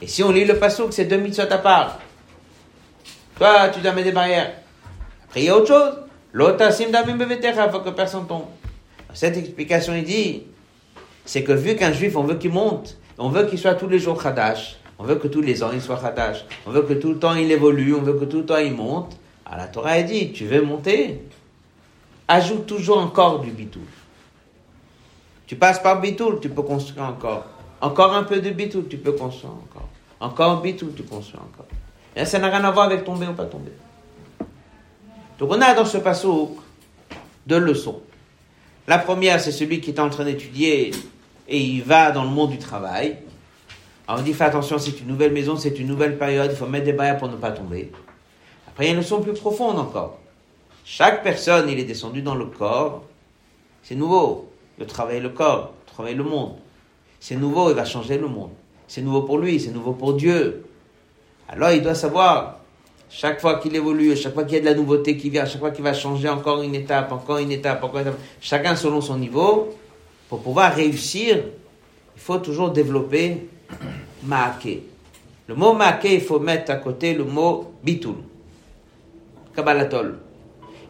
[0.00, 1.98] Et si on lit le passouk, c'est deux mitzvot à part.
[3.36, 4.52] Toi, tu dois mettre des barrières.
[5.24, 5.94] Après, il y a autre chose.
[6.32, 8.46] L'autre, sim damim bevetecha, faut que personne tombe.
[9.12, 10.44] Cette explication, il dit,
[11.24, 13.98] c'est que vu qu'un juif, on veut qu'il monte, on veut qu'il soit tous les
[13.98, 17.08] jours Khadash, on veut que tous les ans il soit Khadash, on veut que tout
[17.08, 19.18] le temps il évolue, on veut que tout le temps il monte.
[19.46, 21.22] Alors la Torah, elle dit, tu veux monter,
[22.26, 23.82] ajoute toujours encore du bitoul.
[25.46, 27.46] Tu passes par bitoul, tu peux construire encore.
[27.80, 29.88] Encore un peu de bitoul, tu peux construire encore.
[30.18, 31.66] Encore bitoul, tu construis encore.
[32.16, 33.70] Et ça n'a rien à voir avec tomber ou pas tomber.
[35.38, 36.58] Donc on a dans ce passouk
[37.46, 38.00] deux leçons.
[38.88, 40.90] La première, c'est celui qui est en train d'étudier
[41.48, 43.18] et il va dans le monde du travail.
[44.08, 46.86] On dit fais attention, c'est une nouvelle maison, c'est une nouvelle période, il faut mettre
[46.86, 47.92] des barrières pour ne pas tomber.
[48.76, 50.18] Après, il y a une leçon plus profonde encore.
[50.84, 53.04] Chaque personne, il est descendu dans le corps.
[53.82, 54.50] C'est nouveau.
[54.78, 56.56] Le travail, le corps, le travail, le monde.
[57.18, 58.50] C'est nouveau, il va changer le monde.
[58.86, 60.66] C'est nouveau pour lui, c'est nouveau pour Dieu.
[61.48, 62.58] Alors il doit savoir,
[63.08, 65.60] chaque fois qu'il évolue, chaque fois qu'il y a de la nouveauté qui vient, chaque
[65.60, 69.00] fois qu'il va changer encore une étape, encore une étape, encore une étape, chacun selon
[69.00, 69.74] son niveau,
[70.28, 71.38] pour pouvoir réussir,
[72.14, 73.48] il faut toujours développer
[74.22, 74.82] Maake.
[75.46, 78.16] Le mot Maake, il faut mettre à côté le mot Bitul.
[79.56, 80.18] Kabbalatol.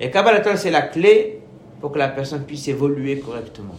[0.00, 1.40] Et Kabbalatol, c'est la clé
[1.80, 3.76] pour que la personne puisse évoluer correctement.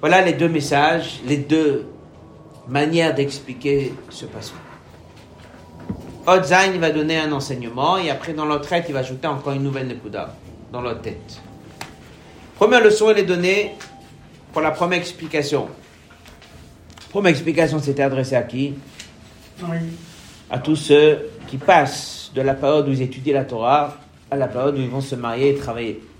[0.00, 1.86] Voilà les deux messages, les deux
[2.68, 4.54] manières d'expliquer ce passage.
[6.26, 9.54] Odzain, il va donner un enseignement et après, dans l'autre tête, il va ajouter encore
[9.54, 10.34] une nouvelle Nekuda
[10.70, 11.40] dans l'autre tête.
[12.56, 13.74] Première leçon, elle est donnée
[14.52, 15.68] pour la première explication.
[17.10, 18.74] Première explication, c'était adressé à qui?
[20.50, 23.96] À tous ceux qui passent de la période où ils étudient la Torah
[24.30, 26.00] à la période où ils vont se marier et travailler.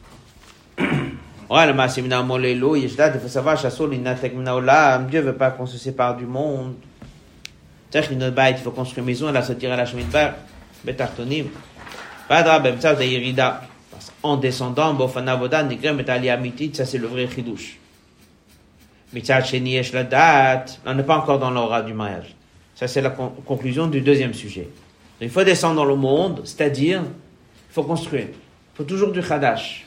[1.50, 3.56] Il faut savoir,
[5.08, 6.74] Dieu veut pas qu'on se sépare du monde.
[7.94, 10.32] Il faut construire une maison, elle sortir à la chemin de bar,
[10.84, 11.46] Betartonim.
[12.28, 12.62] Padra,
[14.22, 17.78] En descendant, Bofanavodan, Nigrem, et Amitit, ça c'est le vrai chidouche.
[19.14, 22.34] On n'est pas encore dans l'aura du mariage.
[22.74, 24.68] Ça c'est la con- conclusion du deuxième sujet.
[25.21, 28.27] Il faut descendre dans le monde, c'est-à-dire, il faut construire.
[28.29, 29.85] Il faut toujours du Khadash.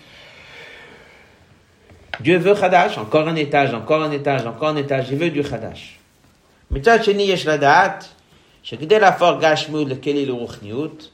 [2.20, 5.42] Dieu veut Khadash, encore un étage, encore un étage, encore un étage, il veut du
[5.42, 5.98] Khadash.
[6.70, 8.04] מצד שני יש לדעת
[8.62, 11.11] שכדי להפוך גשמיות לכלי לרוחניות,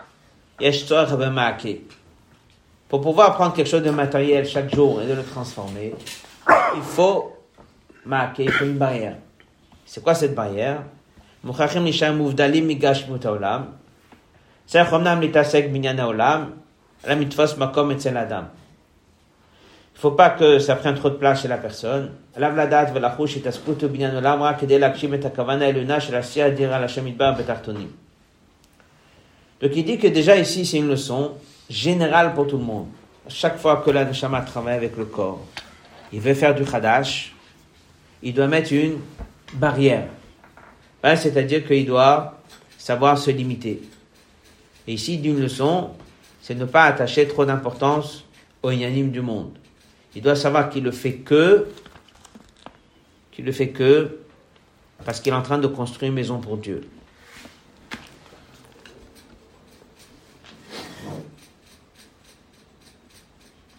[0.60, 1.68] יש צורך במעקה.
[2.88, 5.94] Pour pouvoir prendre quelque chose de matériel chaque jour et de le transformer,
[6.76, 7.36] il faut
[8.04, 9.16] marquer, il faut une barrière.
[9.86, 10.82] C'est quoi cette barrière?
[11.44, 13.62] מוכרחים להישאר מובדלים מגשמיות העולם.
[19.95, 22.11] il faut pas que ça prenne trop de place chez la personne.
[29.59, 31.31] Donc il dit que déjà ici, c'est une leçon
[31.69, 32.87] générale pour tout le monde.
[33.29, 35.45] Chaque fois que la travaille avec le corps,
[36.11, 37.33] il veut faire du khadash,
[38.21, 38.99] il doit mettre une
[39.53, 40.07] barrière.
[41.03, 42.39] Hein, c'est-à-dire qu'il doit
[42.77, 43.81] savoir se limiter.
[44.87, 45.91] Et ici, d'une leçon,
[46.41, 48.23] c'est ne pas attacher trop d'importance
[48.63, 49.51] au inanime du monde.
[50.15, 51.67] Il doit savoir qu'il le fait que,
[53.31, 54.17] qu'il le fait que,
[55.05, 56.87] parce qu'il est en train de construire une maison pour Dieu.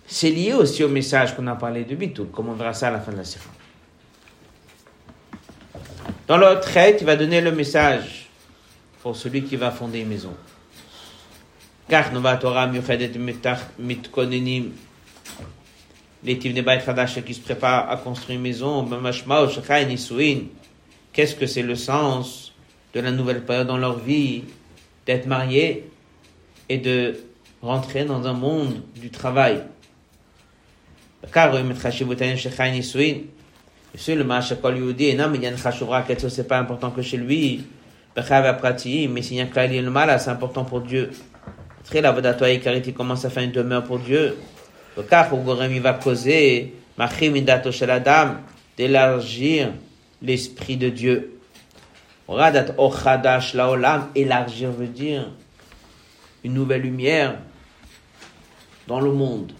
[0.06, 2.90] C'est lié aussi au message qu'on a parlé de Bitoul, comme on verra ça à
[2.90, 3.44] la fin de la série.
[6.26, 8.28] Dans l'autre traite, il va donner le message
[9.00, 10.34] pour celui qui va fonder une maison.
[11.89, 13.11] Car Nova Torah miuchedet
[13.80, 14.72] mitkonenim
[16.24, 20.43] les Tivnei Bait Chadash qui se préparent à construire une maison, Mamashmao Shachai Nisuin.
[21.11, 22.53] Qu'est-ce que c'est le sens
[22.93, 24.43] de la nouvelle période dans leur vie,
[25.05, 25.89] d'être mariés
[26.70, 27.16] et de
[27.61, 29.64] rentrer dans un monde du travail.
[31.32, 33.22] car רואים את חשיבותיהם של חי נישואין.
[33.95, 37.61] לפי למה שכל יהודי אינו מעניין חשוב רק אצלו, c'est pas important que chez lui,
[38.16, 41.09] בחייו הפרטיים, mais s'il y a un כללי למעלה, c'est important pour Dieu.
[41.81, 44.37] Après, la Vodatoire Ikarit, il commence à faire une demeure pour Dieu.
[44.97, 48.37] Le cas où Gorem, il va causer, Machim Indato Shel Adam,
[48.76, 49.72] d'élargir
[50.20, 51.39] l'esprit de Dieu.
[52.26, 55.31] Radat Ochadash Laolam, élargir veut dire
[56.45, 57.37] une nouvelle lumière
[58.87, 59.53] dans le monde.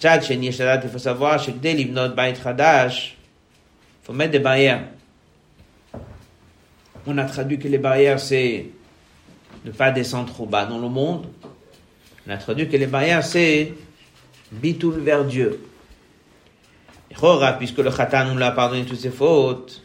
[0.00, 3.16] Tchad, chez Nishadat, il faut savoir, chez Gdel, Ibnot Bait Hadash,
[4.02, 4.84] il faut mettre des barrières.
[7.06, 8.66] On a traduit que les barrières, c'est
[9.64, 11.26] ne pas descendre trop bas dans le monde.
[12.26, 13.74] On a que les barrières, c'est
[14.52, 15.60] bitoul vers Dieu.
[17.18, 19.82] Chora, puisque le Khatan nous l'a pardonné toutes ses fautes,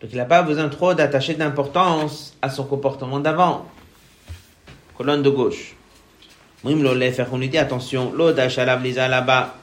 [0.00, 3.66] donc il n'a pas besoin trop d'attacher d'importance à son comportement d'avant.
[4.96, 5.74] Colonne de gauche.
[6.62, 9.56] Mouim faire on lui dit attention, l'oda shalav lisa là-bas.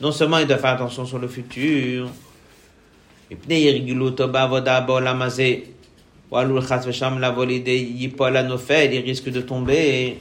[0.00, 2.08] Non seulement il doit faire attention sur le futur,
[3.30, 3.36] et
[8.94, 10.18] il risque de tomber.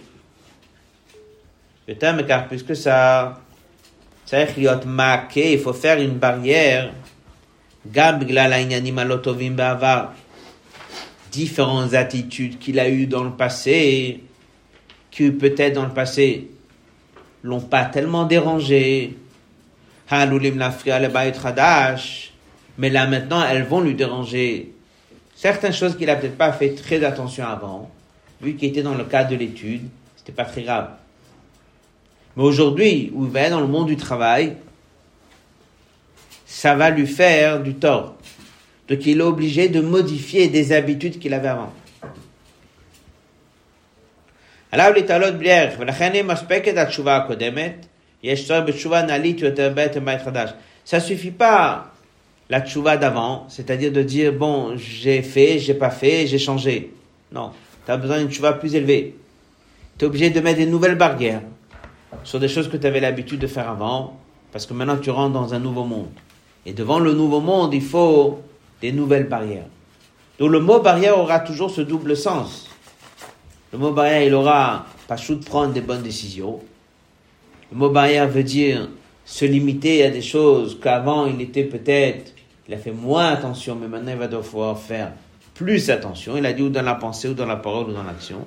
[1.99, 3.41] T'aime car puisque ça,
[4.25, 4.45] ça
[4.85, 6.93] marqué, il faut faire une barrière.
[11.31, 14.23] Différentes attitudes qu'il a eues dans le passé,
[15.11, 16.49] qui peut-être dans le passé
[17.43, 19.17] l'ont pas tellement dérangé.
[20.11, 20.51] Le.
[22.77, 24.73] Mais là maintenant, elles vont lui déranger
[25.38, 27.90] Certaines choses qu'il a peut-être pas fait très attention avant,
[28.40, 30.90] vu qu'il était dans le cadre de l'étude, c'était pas très grave.
[32.36, 34.56] Mais aujourd'hui, où il va être dans le monde du travail,
[36.46, 38.14] ça va lui faire du tort.
[38.88, 41.72] Donc il est obligé de modifier des habitudes qu'il avait avant.
[44.74, 47.86] עליו להתעלות בלי ערך, ולכן היא מספקת התשובה הקודמת,
[48.22, 50.50] יש צורך בתשובה נעלית יותר בעצם בית חדש.
[50.86, 51.92] Ça suffit pas
[52.49, 56.91] la tchouva d'avant, c'est-à-dire de dire, bon, j'ai fait, j'ai pas fait, j'ai changé.
[57.31, 57.51] Non,
[57.85, 59.15] tu as besoin d'une tchouva plus élevée.
[59.97, 61.41] Tu es obligé de mettre des nouvelles barrières
[62.23, 64.19] sur des choses que tu avais l'habitude de faire avant,
[64.51, 66.09] parce que maintenant tu rentres dans un nouveau monde.
[66.65, 68.39] Et devant le nouveau monde, il faut
[68.81, 69.67] des nouvelles barrières.
[70.39, 72.69] Donc le mot barrière aura toujours ce double sens.
[73.71, 76.59] Le mot barrière, il aura pas de prendre des bonnes décisions.
[77.71, 78.89] Le mot barrière veut dire
[79.25, 82.33] se limiter à des choses qu'avant il était peut-être,
[82.69, 85.11] il a fait moins attention, mais maintenant il va devoir faire
[85.55, 86.37] plus attention.
[86.37, 88.45] Il a dit ou dans la pensée, ou dans la parole, ou dans l'action.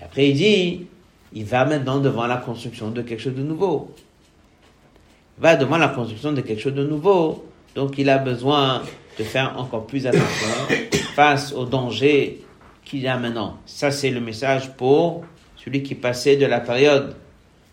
[0.00, 0.86] Et après il dit,
[1.34, 3.94] il va maintenant devant la construction de quelque chose de nouveau.
[5.36, 7.44] Il va devant la construction de quelque chose de nouveau.
[7.74, 8.80] Donc il a besoin
[9.18, 10.48] de faire encore plus attention
[11.14, 12.42] face aux dangers
[12.82, 13.58] qu'il y a maintenant.
[13.66, 15.22] Ça, c'est le message pour
[15.62, 17.14] celui qui passait de la période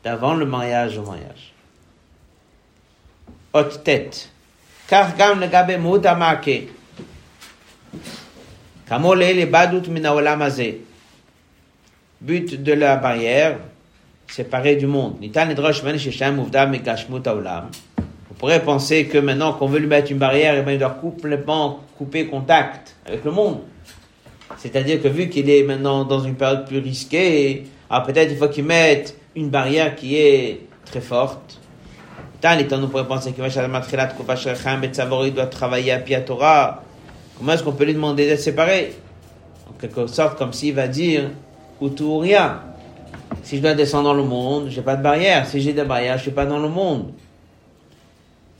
[0.03, 1.53] d'avant le mariage au mariage.
[3.53, 4.33] Haute tête.
[4.91, 6.69] Le gabe mouta marqué.
[8.87, 10.81] Kamole le badout minaolam azé.
[12.19, 13.59] But de la barrière,
[14.27, 15.17] séparée du monde.
[18.31, 20.97] On pourrait penser que maintenant qu'on veut lui mettre une barrière, eh ben, il doit
[20.99, 23.59] complètement couper contact avec le monde.
[24.57, 28.49] C'est-à-dire que vu qu'il est maintenant dans une période plus risquée, alors peut-être il faut
[28.49, 31.59] qu'il mette une barrière qui est très forte.
[32.41, 33.43] Nous pourrions penser qu'il
[35.33, 36.83] doit travailler à Pia Torah.
[37.37, 38.95] Comment est-ce qu'on peut lui demander d'être séparé?
[39.69, 41.31] En quelque sorte, comme s'il va dire
[41.81, 42.61] ou tout ou rien.
[43.43, 45.45] Si je dois descendre dans le monde, j'ai pas de barrière.
[45.45, 47.11] Si j'ai des barrières, je suis pas dans le monde.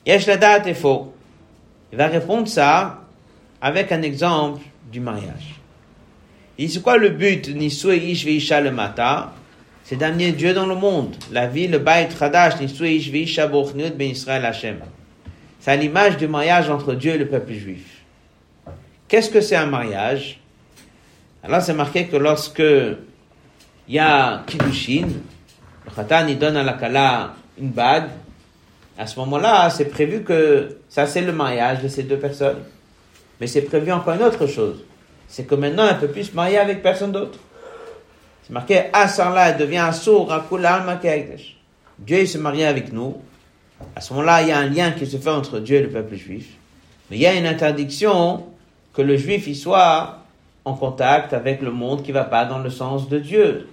[0.06, 1.14] Yesh la date est faux.
[1.92, 3.00] Il va répondre ça
[3.62, 4.62] avec un exemple
[4.92, 5.56] du mariage.
[6.58, 7.48] Et c'est quoi le but?
[7.56, 9.32] Nisui ish veisha le mata
[9.84, 11.16] C'est d'amener Dieu dans le monde.
[11.32, 14.78] La vie, le baït chadash, ben Israël Hashem.
[15.60, 18.04] C'est à l'image du mariage entre Dieu et le peuple juif.
[19.08, 20.40] Qu'est-ce que c'est un mariage?
[21.44, 25.08] Alors c'est marqué que lorsque il y a Kiddushin,
[25.86, 28.10] le Khatan il donne à la Kala une bague,
[28.98, 32.60] à ce moment-là, c'est prévu que ça c'est le mariage de ces deux personnes.
[33.42, 34.84] Mais c'est prévu encore une autre chose
[35.30, 37.40] c'est que maintenant elle peut plus se marier avec personne d'autre.
[38.50, 40.68] C'est marqué Asarla, elle devient Akul
[42.00, 43.18] Dieu se marie avec nous.
[43.96, 45.90] À ce moment-là, il y a un lien qui se fait entre Dieu et le
[45.90, 46.48] peuple juif.
[47.12, 48.48] Mais il y a une interdiction
[48.92, 50.24] que le juif y soit
[50.66, 53.70] en contact avec le monde qui va pas dans le sens de Dieu.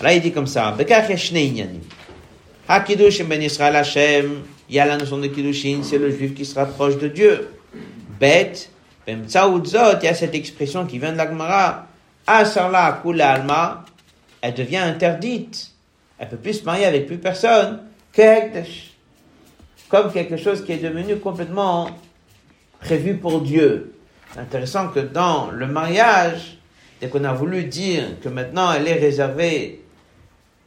[0.00, 0.72] Là, il dit comme ça.
[0.72, 1.90] Ben Hashem.
[4.70, 7.50] Il y a la notion de Kiddushin, c'est le juif qui se rapproche de Dieu.
[8.18, 8.70] Bête,
[9.06, 11.86] il y a cette expression qui vient de l'Agmara,
[12.26, 13.84] Asarla Kula Alma,
[14.40, 15.70] elle devient interdite.
[16.18, 17.80] Elle peut plus se marier avec plus personne
[18.12, 18.22] que
[19.88, 21.88] Comme quelque chose qui est devenu complètement
[22.80, 23.94] prévu pour Dieu.
[24.32, 26.58] C'est intéressant que dans le mariage,
[27.00, 29.82] dès qu'on a voulu dire que maintenant elle est réservée,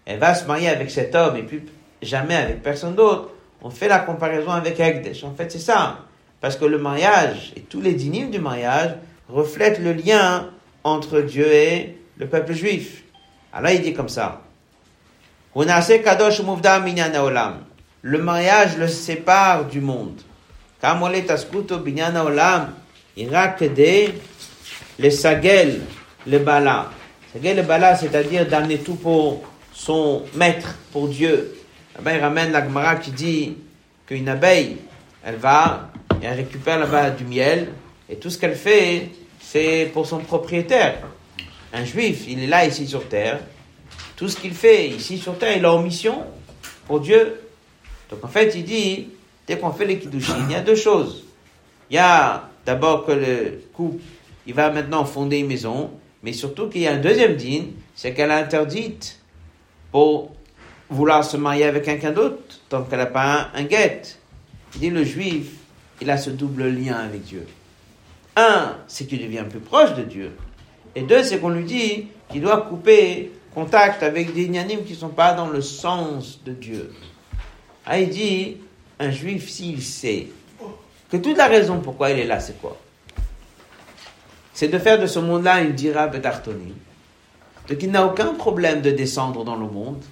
[0.06, 1.64] elle va se marier avec cet homme et puis
[2.02, 3.30] jamais avec personne d'autre,
[3.62, 5.24] on fait la comparaison avec Ekdesh.
[5.24, 6.00] En fait, c'est ça.
[6.40, 8.96] Parce que le mariage et tous les dynimes du mariage
[9.28, 10.50] reflètent le lien
[10.84, 13.04] entre Dieu et le peuple juif.
[13.54, 14.42] Alors il dit comme ça.
[18.02, 20.22] Le mariage le sépare du monde.
[25.00, 25.82] Le sagel,
[26.28, 26.92] le bala.
[27.34, 31.56] Sagel, le bala, c'est-à-dire d'amener tout pour son maître, pour Dieu.
[31.96, 33.58] Là-bas, il ramène la Gemara qui dit
[34.06, 34.78] qu'une abeille,
[35.24, 35.90] elle va
[36.22, 37.70] et elle récupère là-bas du miel,
[38.10, 39.10] et tout ce qu'elle fait,
[39.40, 41.08] c'est pour son propriétaire.
[41.74, 43.40] Un juif, il est là ici sur terre,
[44.16, 46.24] tout ce qu'il fait ici sur terre, il est en mission
[46.88, 47.40] pour Dieu.
[48.10, 49.10] Donc en fait, il dit,
[49.46, 51.26] dès qu'on fait les kiddushin, il y a deux choses.
[51.90, 54.02] Il y a d'abord que le couple,
[54.46, 55.92] il va maintenant fonder une maison,
[56.24, 59.20] mais surtout qu'il y a un deuxième dîne, c'est qu'elle a interdite
[59.92, 60.32] pour
[60.90, 64.02] vouloir se marier avec quelqu'un d'autre tant qu'elle n'a pas un, un guet.
[64.76, 65.52] Il dit le juif,
[66.02, 67.46] il a ce double lien avec Dieu.
[68.38, 70.32] Un, c'est qu'il devient plus proche de Dieu.
[70.96, 74.98] Et deux, c'est qu'on lui dit qu'il doit couper contact avec des ignanimes qui ne
[74.98, 76.94] sont pas dans le sens de Dieu.
[77.84, 78.58] Ah, il dit,
[79.00, 80.28] un juif, s'il sait
[81.10, 82.78] que toute la raison pourquoi il est là, c'est quoi?
[84.54, 86.74] C'est de faire de ce monde-là une dira betartoni.
[87.68, 90.04] Donc il n'a aucun problème de descendre dans le monde.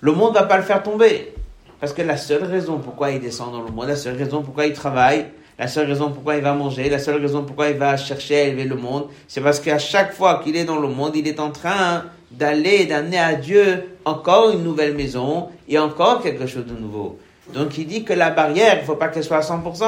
[0.00, 1.34] Le monde ne va pas le faire tomber.
[1.78, 4.66] Parce que la seule raison pourquoi il descend dans le monde, la seule raison pourquoi
[4.66, 5.26] il travaille,
[5.58, 8.42] la seule raison pourquoi il va manger, la seule raison pourquoi il va chercher à
[8.44, 11.40] élever le monde, c'est parce qu'à chaque fois qu'il est dans le monde, il est
[11.40, 16.74] en train d'aller, d'amener à Dieu encore une nouvelle maison et encore quelque chose de
[16.74, 17.18] nouveau.
[17.54, 19.84] Donc il dit que la barrière, il ne faut pas qu'elle soit à 100%.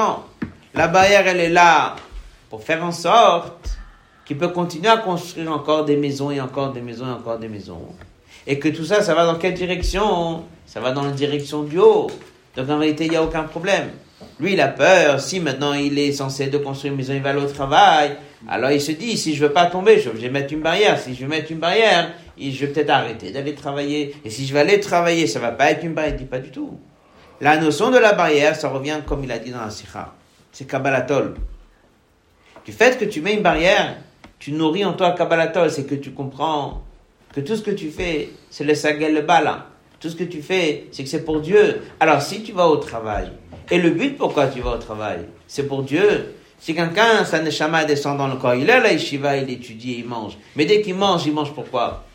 [0.73, 1.95] La barrière, elle est là
[2.49, 3.77] pour faire en sorte
[4.25, 7.47] qu'il peut continuer à construire encore des maisons et encore des maisons et encore des
[7.47, 7.81] maisons.
[8.47, 10.43] Et que tout ça, ça va dans quelle direction?
[10.65, 12.07] Ça va dans la direction du haut.
[12.55, 13.89] Donc en réalité, il n'y a aucun problème.
[14.39, 15.19] Lui, il a peur.
[15.19, 18.15] Si maintenant il est censé de construire une maison, il va aller au travail.
[18.47, 20.97] Alors il se dit, si je veux pas tomber, je vais mettre une barrière.
[20.99, 24.15] Si je vais mettre une barrière, je vais peut-être arrêter d'aller travailler.
[24.23, 26.15] Et si je vais aller travailler, ça va pas être une barrière.
[26.15, 26.79] Il dit pas du tout.
[27.41, 30.13] La notion de la barrière, ça revient comme il a dit dans la Sikha.
[30.51, 31.35] C'est Kabbalatol.
[32.65, 33.97] Du fait que tu mets une barrière,
[34.39, 35.69] tu nourris en toi Kabbalatol.
[35.71, 36.83] C'est que tu comprends
[37.33, 39.67] que tout ce que tu fais, c'est le sagel le bala.
[39.99, 41.81] Tout ce que tu fais, c'est que c'est pour Dieu.
[41.99, 43.31] Alors si tu vas au travail,
[43.69, 46.35] et le but pourquoi tu vas au travail, c'est pour Dieu.
[46.57, 50.05] Si quelqu'un, sa neshama descend dans le corps, il est là, yeshiva, il étudie, il
[50.05, 50.37] mange.
[50.55, 52.05] Mais dès qu'il mange, il mange pourquoi?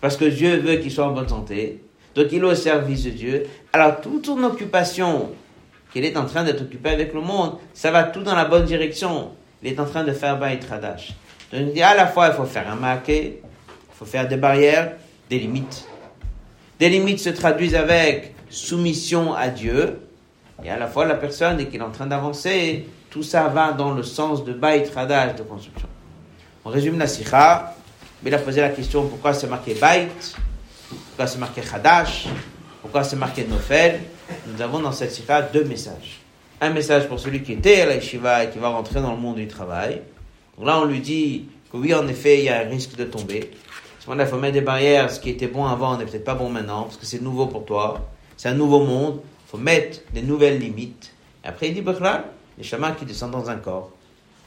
[0.00, 1.82] Parce que Dieu veut qu'il soit en bonne santé.
[2.14, 3.46] Donc il est au service de Dieu.
[3.72, 5.30] Alors toute ton occupation
[5.92, 8.64] qu'il est en train d'être occupé avec le monde, ça va tout dans la bonne
[8.64, 9.30] direction.
[9.62, 11.12] Il est en train de faire Baït Radash.
[11.52, 14.92] Donc il à la fois il faut faire un maquet, il faut faire des barrières,
[15.28, 15.86] des limites.
[16.78, 19.98] Des limites se traduisent avec soumission à Dieu,
[20.62, 23.72] et à la fois la personne et qu'il est en train d'avancer, tout ça va
[23.72, 25.88] dans le sens de Baït Radash, de construction.
[26.64, 27.74] On résume la sikha,
[28.22, 30.36] mais il a posé la question pourquoi c'est marqué Baït,
[30.88, 32.26] pourquoi c'est marqué Hadash,
[32.82, 34.00] pourquoi c'est marqué Nofel.
[34.46, 36.20] Nous avons dans cette sikha deux messages.
[36.60, 39.20] Un message pour celui qui était à la yeshiva et qui va rentrer dans le
[39.20, 40.02] monde du travail.
[40.58, 43.04] Donc là, on lui dit que oui, en effet, il y a un risque de
[43.04, 43.50] tomber.
[44.08, 45.10] Il faut mettre des barrières.
[45.10, 47.64] Ce qui était bon avant n'est peut-être pas bon maintenant, parce que c'est nouveau pour
[47.64, 48.08] toi.
[48.36, 49.20] C'est un nouveau monde.
[49.46, 51.12] Il faut mettre des nouvelles limites.
[51.44, 51.82] Et après, il dit,
[52.58, 53.90] les chamans qui descendent dans un corps.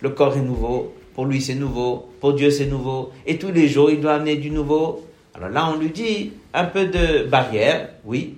[0.01, 0.93] Le corps est nouveau.
[1.13, 2.09] Pour lui, c'est nouveau.
[2.21, 3.11] Pour Dieu, c'est nouveau.
[3.25, 5.05] Et tous les jours, il doit amener du nouveau.
[5.35, 8.37] Alors là, on lui dit un peu de barrière, oui,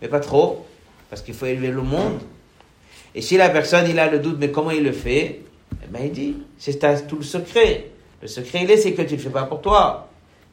[0.00, 0.66] mais pas trop,
[1.10, 2.20] parce qu'il faut élever le monde.
[3.14, 5.40] Et si la personne, il a le doute, mais comment il le fait?
[5.82, 7.90] Eh bien, il dit, c'est tout le secret.
[8.20, 10.08] Le secret, il est, c'est que tu ne le fais pas pour toi.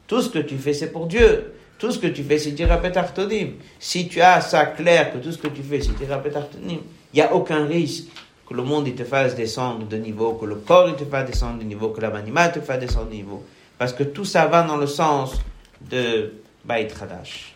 [0.07, 1.53] Tout ce que tu fais, c'est pour Dieu.
[1.77, 3.53] Tout ce que tu fais, c'est Dirapet Artonim.
[3.79, 6.79] Si tu as ça clair, que tout ce que tu fais, c'est Dirapet Artonim,
[7.13, 8.05] il n'y a aucun risque
[8.47, 11.27] que le monde il te fasse descendre de niveau, que le corps il te fasse
[11.27, 13.43] descendre de niveau, que l'âme animale te fasse descendre de niveau.
[13.77, 15.35] Parce que tout ça va dans le sens
[15.81, 16.33] de
[16.63, 17.53] Baït Hadash.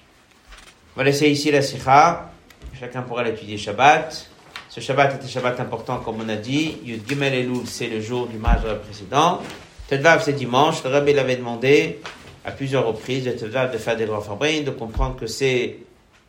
[0.95, 2.31] On va laisser ici la sikha.
[2.77, 4.29] Chacun pourra l'étudier Shabbat.
[4.69, 6.77] Ce Shabbat était Shabbat important, comme on a dit.
[6.83, 9.41] Yud Gimel Elul, c'est le jour du Majra précédent.
[9.87, 10.83] Tedvav, c'est dimanche.
[10.83, 12.01] Le Rabbi l'avait demandé
[12.49, 15.77] à plusieurs reprises de faire des lois Fabrain, de comprendre que c'est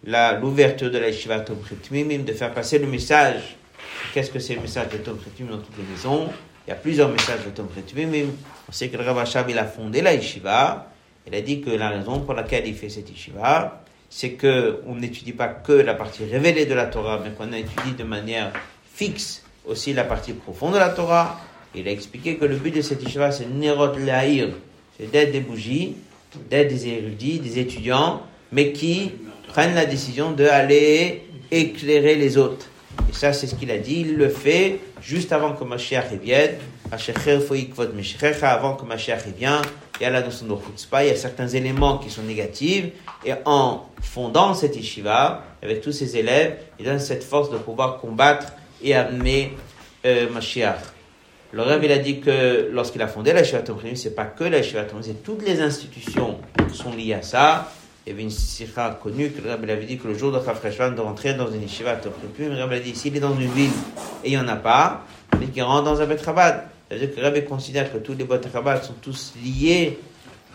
[0.05, 3.57] l'ouverture de la Yeshiva Tom de faire passer le message.
[4.13, 6.29] Qu'est-ce que c'est le message de Tom dans toutes les maisons?
[6.67, 7.69] Il y a plusieurs messages de Tom.
[8.69, 10.89] On sait que le Rav il a fondé la Yeshiva.
[11.27, 14.97] Il a dit que la raison pour laquelle il fait cette Yeshiva, c'est que on
[14.97, 18.53] n'étudie pas que la partie révélée de la Torah, mais qu'on étudie de manière
[18.93, 21.41] fixe aussi la partie profonde de la Torah.
[21.75, 24.49] Il a expliqué que le but de cette yeshiva, c'est Nerot Lahir,
[24.99, 25.97] c'est d'être des bougies,
[26.51, 28.23] d'être des érudits, des étudiants,
[28.53, 29.13] mais qui
[29.49, 32.67] prennent la décision d'aller éclairer les autres.
[33.09, 34.01] Et ça, c'est ce qu'il a dit.
[34.01, 36.53] Il le fait juste avant que Mashiach revienne.
[38.43, 39.63] Avant que Mashiach revienne,
[40.01, 40.55] il y a la notion de
[41.03, 42.87] il y a certains éléments qui sont négatifs.
[43.25, 48.01] Et en fondant cette yeshiva, avec tous ses élèves, il donne cette force de pouvoir
[48.01, 48.47] combattre
[48.83, 49.53] et amener
[50.07, 50.27] euh.
[51.53, 54.45] Le Rav, il a dit que lorsqu'il a fondé la Yeshiva Tomrim, c'est pas que
[54.45, 56.39] la Yeshiva Tomrim, c'est toutes les institutions
[56.73, 57.73] sont liées à ça.
[58.07, 60.31] Il y avait une sikha connue que le Rav, il avait dit que le jour
[60.31, 63.21] de Chafreshvan, de rentrer dans une Yeshiva Tomrim, le Rav, il a dit, s'il est
[63.21, 63.71] dans une ville
[64.23, 65.05] et il n'y en a pas,
[65.41, 66.69] il qu'il rentre dans un Bet Chabad.
[66.89, 68.41] Ça veut dire que le Rav considère que tous les Bet
[68.83, 69.99] sont tous liés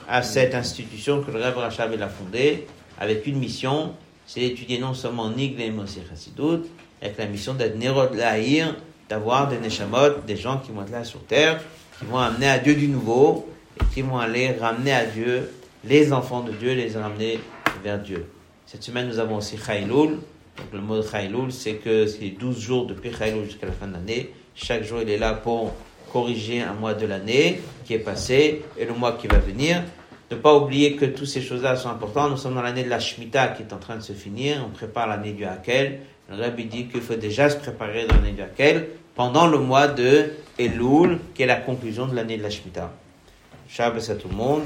[0.08, 2.68] à cette institution que le Rav Rachab il a fondée,
[2.98, 3.94] avec une mission,
[4.26, 6.68] c'est d'étudier non seulement Nigle et Moshe Chassidut,
[7.02, 8.76] avec la mission d'être Nerod Lahir,
[9.10, 11.62] d'avoir des Neshamot, des gens qui vont être là sur terre,
[12.00, 13.48] qui vont amener à Dieu du nouveau,
[13.80, 15.52] et qui vont aller ramener à Dieu
[15.84, 17.40] les enfants de Dieu, les ramener
[17.84, 18.28] vers Dieu.
[18.66, 20.12] Cette semaine, nous avons aussi Chayloul.
[20.12, 23.94] Donc, le mot Chayloul, c'est que c'est 12 jours depuis Chayloul jusqu'à la fin de
[23.94, 24.32] l'année.
[24.56, 25.74] Chaque jour, il est là pour
[26.12, 29.84] corriger un mois de l'année qui est passé et le mois qui va venir.
[30.32, 32.32] Ne pas oublier que toutes ces choses-là sont importantes.
[32.32, 34.64] Nous sommes dans l'année de la Shemitah qui est en train de se finir.
[34.66, 36.00] On prépare l'année du Hakel.
[36.30, 38.36] Le Rabbi dit qu'il faut déjà se préparer dans l'année
[39.14, 42.92] pendant le mois de Elul, qui est la conclusion de l'année de la Shemitah.
[43.70, 44.64] Shabbos à tout le monde.